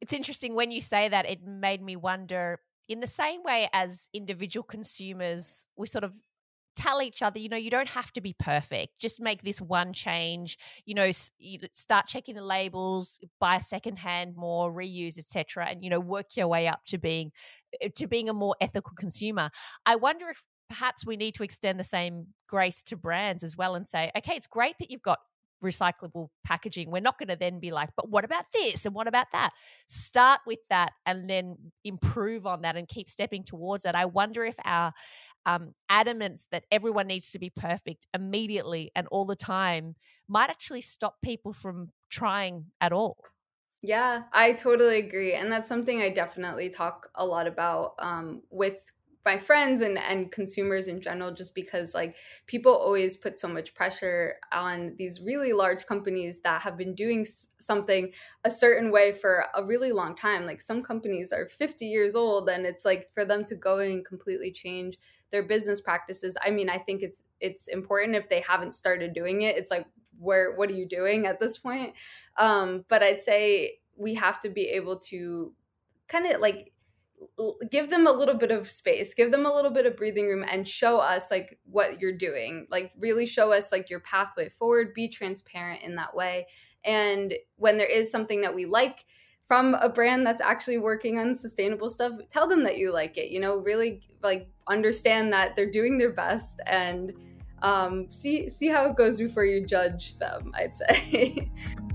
It's 0.00 0.14
interesting 0.14 0.54
when 0.54 0.70
you 0.70 0.80
say 0.80 1.08
that 1.08 1.28
it 1.28 1.42
made 1.42 1.82
me 1.82 1.94
wonder 1.94 2.60
in 2.88 3.00
the 3.00 3.06
same 3.06 3.42
way 3.42 3.68
as 3.72 4.08
individual 4.14 4.64
consumers 4.64 5.68
we 5.76 5.86
sort 5.86 6.04
of 6.04 6.14
tell 6.76 7.02
each 7.02 7.22
other, 7.22 7.38
you 7.38 7.48
know, 7.48 7.56
you 7.56 7.70
don't 7.70 7.88
have 7.88 8.12
to 8.12 8.20
be 8.20 8.34
perfect. 8.38 9.00
Just 9.00 9.20
make 9.20 9.42
this 9.42 9.60
one 9.60 9.92
change. 9.92 10.58
You 10.84 10.94
know, 10.94 11.10
start 11.10 12.06
checking 12.06 12.34
the 12.34 12.44
labels, 12.44 13.18
buy 13.38 13.58
secondhand 13.58 14.36
more, 14.36 14.72
reuse, 14.72 15.18
etc., 15.18 15.68
and 15.68 15.84
you 15.84 15.90
know, 15.90 16.00
work 16.00 16.36
your 16.36 16.48
way 16.48 16.68
up 16.68 16.80
to 16.86 16.98
being 16.98 17.32
eh, 17.80 17.88
to 17.96 18.06
being 18.06 18.28
a 18.28 18.34
more 18.34 18.56
ethical 18.60 18.92
consumer. 18.96 19.50
I 19.86 19.96
wonder 19.96 20.28
if 20.28 20.44
perhaps 20.68 21.04
we 21.04 21.16
need 21.16 21.34
to 21.34 21.42
extend 21.42 21.78
the 21.78 21.84
same 21.84 22.28
grace 22.48 22.82
to 22.84 22.96
brands 22.96 23.42
as 23.42 23.56
well 23.56 23.74
and 23.74 23.86
say, 23.86 24.10
okay, 24.16 24.34
it's 24.34 24.46
great 24.46 24.78
that 24.78 24.90
you've 24.90 25.02
got 25.02 25.18
recyclable 25.62 26.28
packaging. 26.44 26.90
We're 26.90 27.00
not 27.00 27.18
going 27.18 27.28
to 27.28 27.36
then 27.36 27.60
be 27.60 27.70
like, 27.70 27.90
but 27.96 28.08
what 28.08 28.24
about 28.24 28.46
this 28.52 28.86
and 28.86 28.94
what 28.94 29.08
about 29.08 29.26
that? 29.32 29.52
Start 29.86 30.40
with 30.46 30.60
that 30.70 30.92
and 31.06 31.28
then 31.28 31.72
improve 31.84 32.46
on 32.46 32.62
that 32.62 32.76
and 32.76 32.88
keep 32.88 33.08
stepping 33.08 33.44
towards 33.44 33.84
it. 33.84 33.94
I 33.94 34.06
wonder 34.06 34.44
if 34.44 34.56
our 34.64 34.92
um, 35.46 35.74
adamance 35.90 36.46
that 36.50 36.64
everyone 36.70 37.06
needs 37.06 37.30
to 37.32 37.38
be 37.38 37.50
perfect 37.50 38.06
immediately 38.14 38.90
and 38.94 39.06
all 39.08 39.24
the 39.24 39.36
time 39.36 39.96
might 40.28 40.50
actually 40.50 40.82
stop 40.82 41.16
people 41.22 41.52
from 41.52 41.90
trying 42.10 42.66
at 42.80 42.92
all. 42.92 43.16
Yeah, 43.82 44.24
I 44.32 44.52
totally 44.52 44.98
agree. 44.98 45.32
And 45.32 45.50
that's 45.50 45.68
something 45.68 46.02
I 46.02 46.10
definitely 46.10 46.68
talk 46.68 47.08
a 47.14 47.24
lot 47.24 47.46
about 47.46 47.94
um, 47.98 48.42
with 48.50 48.92
my 49.24 49.36
friends 49.38 49.80
and 49.80 49.98
and 49.98 50.32
consumers 50.32 50.88
in 50.88 51.00
general 51.00 51.32
just 51.32 51.54
because 51.54 51.94
like 51.94 52.16
people 52.46 52.72
always 52.72 53.16
put 53.16 53.38
so 53.38 53.48
much 53.48 53.74
pressure 53.74 54.36
on 54.52 54.94
these 54.96 55.20
really 55.20 55.52
large 55.52 55.86
companies 55.86 56.40
that 56.40 56.62
have 56.62 56.76
been 56.76 56.94
doing 56.94 57.24
something 57.24 58.12
a 58.44 58.50
certain 58.50 58.90
way 58.90 59.12
for 59.12 59.44
a 59.54 59.64
really 59.64 59.92
long 59.92 60.16
time. 60.16 60.46
Like 60.46 60.60
some 60.60 60.82
companies 60.82 61.32
are 61.32 61.46
50 61.46 61.86
years 61.86 62.14
old 62.14 62.48
and 62.48 62.64
it's 62.64 62.84
like 62.84 63.10
for 63.12 63.24
them 63.24 63.44
to 63.44 63.54
go 63.54 63.78
and 63.78 64.04
completely 64.04 64.52
change 64.52 64.98
their 65.30 65.42
business 65.42 65.80
practices. 65.80 66.36
I 66.44 66.50
mean 66.50 66.70
i 66.70 66.78
think 66.78 67.02
it's 67.02 67.24
it's 67.40 67.68
important 67.68 68.16
if 68.16 68.28
they 68.28 68.40
haven't 68.40 68.72
started 68.72 69.12
doing 69.12 69.42
it 69.42 69.56
it's 69.56 69.70
like 69.70 69.86
where 70.18 70.54
what 70.54 70.70
are 70.70 70.74
you 70.74 70.86
doing 70.86 71.26
at 71.26 71.40
this 71.40 71.58
point? 71.58 71.92
Um 72.36 72.84
but 72.88 73.02
i'd 73.02 73.22
say 73.22 73.80
we 73.96 74.14
have 74.14 74.40
to 74.40 74.48
be 74.48 74.68
able 74.68 74.98
to 74.98 75.52
kind 76.08 76.26
of 76.26 76.40
like 76.40 76.72
give 77.70 77.90
them 77.90 78.06
a 78.06 78.12
little 78.12 78.34
bit 78.34 78.50
of 78.50 78.68
space 78.68 79.14
give 79.14 79.30
them 79.30 79.46
a 79.46 79.52
little 79.52 79.70
bit 79.70 79.86
of 79.86 79.96
breathing 79.96 80.26
room 80.26 80.44
and 80.48 80.66
show 80.66 80.98
us 80.98 81.30
like 81.30 81.58
what 81.64 82.00
you're 82.00 82.16
doing. 82.16 82.66
Like 82.70 82.92
really 82.98 83.26
show 83.26 83.52
us 83.52 83.72
like 83.72 83.90
your 83.90 84.00
pathway 84.00 84.48
forward 84.48 84.94
be 84.94 85.08
transparent 85.08 85.82
in 85.82 85.96
that 85.96 86.14
way. 86.14 86.46
And 86.84 87.34
when 87.56 87.76
there 87.76 87.90
is 87.90 88.10
something 88.10 88.40
that 88.42 88.54
we 88.54 88.64
like 88.66 89.04
from 89.50 89.74
a 89.74 89.88
brand 89.88 90.24
that's 90.24 90.40
actually 90.40 90.78
working 90.78 91.18
on 91.18 91.34
sustainable 91.34 91.90
stuff 91.90 92.12
tell 92.30 92.46
them 92.46 92.62
that 92.62 92.78
you 92.78 92.92
like 92.92 93.18
it 93.18 93.32
you 93.32 93.40
know 93.40 93.56
really 93.56 94.00
like 94.22 94.48
understand 94.68 95.32
that 95.32 95.56
they're 95.56 95.68
doing 95.68 95.98
their 95.98 96.12
best 96.12 96.62
and 96.66 97.12
um, 97.62 98.06
see 98.12 98.48
see 98.48 98.68
how 98.68 98.86
it 98.86 98.94
goes 98.94 99.18
before 99.18 99.44
you 99.44 99.66
judge 99.66 100.16
them 100.18 100.52
i'd 100.54 100.76
say 100.76 101.50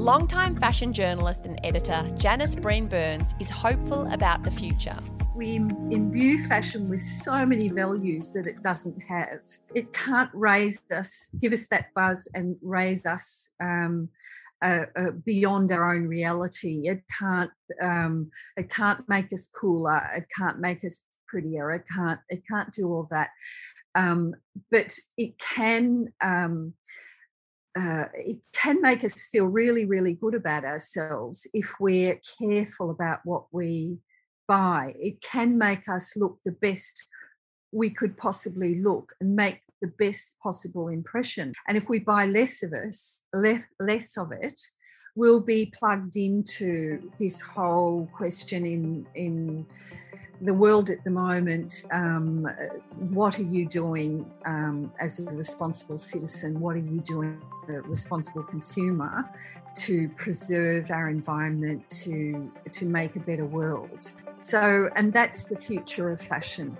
Longtime 0.00 0.54
fashion 0.54 0.94
journalist 0.94 1.44
and 1.44 1.60
editor 1.62 2.10
Janice 2.16 2.56
Breen 2.56 2.88
Burns 2.88 3.34
is 3.38 3.50
hopeful 3.50 4.10
about 4.10 4.44
the 4.44 4.50
future. 4.50 4.96
We 5.36 5.56
imbue 5.56 6.38
fashion 6.46 6.88
with 6.88 7.02
so 7.02 7.44
many 7.44 7.68
values 7.68 8.32
that 8.32 8.46
it 8.46 8.62
doesn't 8.62 8.98
have. 9.02 9.44
It 9.74 9.92
can't 9.92 10.30
raise 10.32 10.80
us, 10.90 11.30
give 11.38 11.52
us 11.52 11.66
that 11.66 11.92
buzz, 11.94 12.26
and 12.32 12.56
raise 12.62 13.04
us 13.04 13.50
um, 13.62 14.08
uh, 14.62 14.86
uh, 14.96 15.10
beyond 15.26 15.70
our 15.70 15.94
own 15.94 16.06
reality. 16.06 16.88
It 16.88 17.02
can't. 17.18 17.50
Um, 17.82 18.30
it 18.56 18.70
can't 18.70 19.06
make 19.06 19.30
us 19.34 19.48
cooler. 19.48 20.00
It 20.16 20.24
can't 20.34 20.60
make 20.60 20.82
us 20.82 21.02
prettier. 21.28 21.72
It 21.72 21.84
can't. 21.94 22.20
It 22.30 22.42
can't 22.50 22.72
do 22.72 22.88
all 22.88 23.06
that. 23.10 23.28
Um, 23.94 24.34
but 24.70 24.98
it 25.18 25.38
can 25.38 26.10
um, 26.22 26.72
uh, 27.78 28.06
it 28.14 28.38
can 28.52 28.80
make 28.80 29.04
us 29.04 29.28
feel 29.28 29.46
really, 29.46 29.84
really 29.84 30.14
good 30.14 30.34
about 30.34 30.64
ourselves 30.64 31.46
if 31.54 31.74
we're 31.78 32.20
careful 32.38 32.90
about 32.90 33.20
what 33.24 33.44
we 33.52 33.98
buy. 34.48 34.94
It 34.98 35.20
can 35.20 35.56
make 35.56 35.88
us 35.88 36.16
look 36.16 36.40
the 36.44 36.52
best 36.52 37.06
we 37.72 37.90
could 37.90 38.16
possibly 38.16 38.80
look 38.82 39.14
and 39.20 39.36
make 39.36 39.60
the 39.80 39.92
best 39.98 40.36
possible 40.42 40.88
impression. 40.88 41.52
And 41.68 41.76
if 41.76 41.88
we 41.88 42.00
buy 42.00 42.26
less 42.26 42.62
of 42.64 42.72
us, 42.72 43.24
less, 43.32 43.64
less 43.78 44.18
of 44.18 44.32
it, 44.32 44.60
we'll 45.16 45.40
be 45.40 45.66
plugged 45.66 46.16
into 46.16 47.10
this 47.18 47.40
whole 47.40 48.08
question 48.12 48.64
in 48.64 49.06
in 49.14 49.66
the 50.42 50.54
world 50.54 50.90
at 50.90 51.04
the 51.04 51.10
moment, 51.10 51.84
um, 51.92 52.48
what 53.10 53.38
are 53.38 53.44
you 53.44 53.66
doing 53.66 54.30
um, 54.46 54.90
as 54.98 55.26
a 55.26 55.30
responsible 55.32 55.98
citizen? 55.98 56.58
What 56.58 56.76
are 56.76 56.80
you 56.80 57.00
doing 57.00 57.40
as 57.64 57.76
a 57.76 57.82
responsible 57.82 58.42
consumer 58.44 59.28
to 59.76 60.08
preserve 60.10 60.90
our 60.90 61.08
environment, 61.08 61.86
to, 62.04 62.50
to 62.72 62.86
make 62.86 63.16
a 63.16 63.20
better 63.20 63.44
world? 63.44 64.12
So, 64.40 64.88
and 64.96 65.12
that's 65.12 65.44
the 65.44 65.56
future 65.56 66.10
of 66.10 66.20
fashion. 66.20 66.76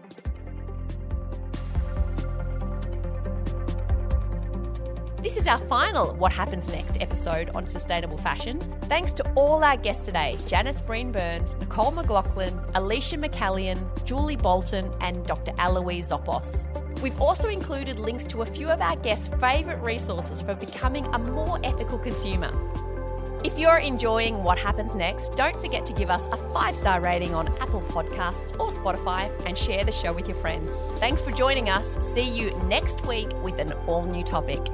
This 5.23 5.37
is 5.37 5.47
our 5.47 5.59
final 5.59 6.15
What 6.15 6.33
Happens 6.33 6.73
Next 6.73 6.97
episode 6.99 7.51
on 7.55 7.67
sustainable 7.67 8.17
fashion. 8.17 8.59
Thanks 8.85 9.13
to 9.13 9.33
all 9.33 9.63
our 9.63 9.77
guests 9.77 10.07
today 10.07 10.39
Janice 10.47 10.81
Breen 10.81 11.13
Burns, 11.13 11.55
Nicole 11.61 11.91
McLaughlin, 11.91 12.59
Alicia 12.75 13.19
McCallion, 13.19 13.79
Julie 14.07 14.37
Bolton, 14.37 14.91
and 15.03 15.27
Dr. 15.27 15.53
Eloise 15.59 16.11
Zoppos. 16.11 16.67
We've 17.03 17.21
also 17.21 17.51
included 17.51 17.99
links 17.99 18.25
to 18.27 18.41
a 18.41 18.47
few 18.47 18.69
of 18.69 18.81
our 18.81 18.97
guests' 18.97 19.29
favourite 19.29 19.83
resources 19.83 20.41
for 20.41 20.55
becoming 20.55 21.05
a 21.09 21.19
more 21.19 21.61
ethical 21.65 21.99
consumer. 21.99 22.51
If 23.45 23.59
you're 23.59 23.79
enjoying 23.79 24.43
what 24.43 24.59
happens 24.59 24.97
next, 24.97 25.37
don't 25.37 25.57
forget 25.57 25.85
to 25.85 25.93
give 25.93 26.11
us 26.11 26.27
a 26.33 26.39
five 26.51 26.75
star 26.75 27.03
rating 27.03 27.35
on 27.35 27.49
Apple 27.59 27.83
Podcasts 27.83 28.59
or 28.59 28.71
Spotify 28.71 29.31
and 29.45 29.57
share 29.57 29.85
the 29.85 29.93
show 29.93 30.15
with 30.15 30.29
your 30.29 30.37
friends. 30.39 30.81
Thanks 30.97 31.21
for 31.21 31.31
joining 31.31 31.69
us. 31.69 31.99
See 32.01 32.27
you 32.27 32.57
next 32.65 33.07
week 33.07 33.29
with 33.43 33.59
an 33.59 33.73
all 33.87 34.07
new 34.07 34.25
topic. 34.25 34.67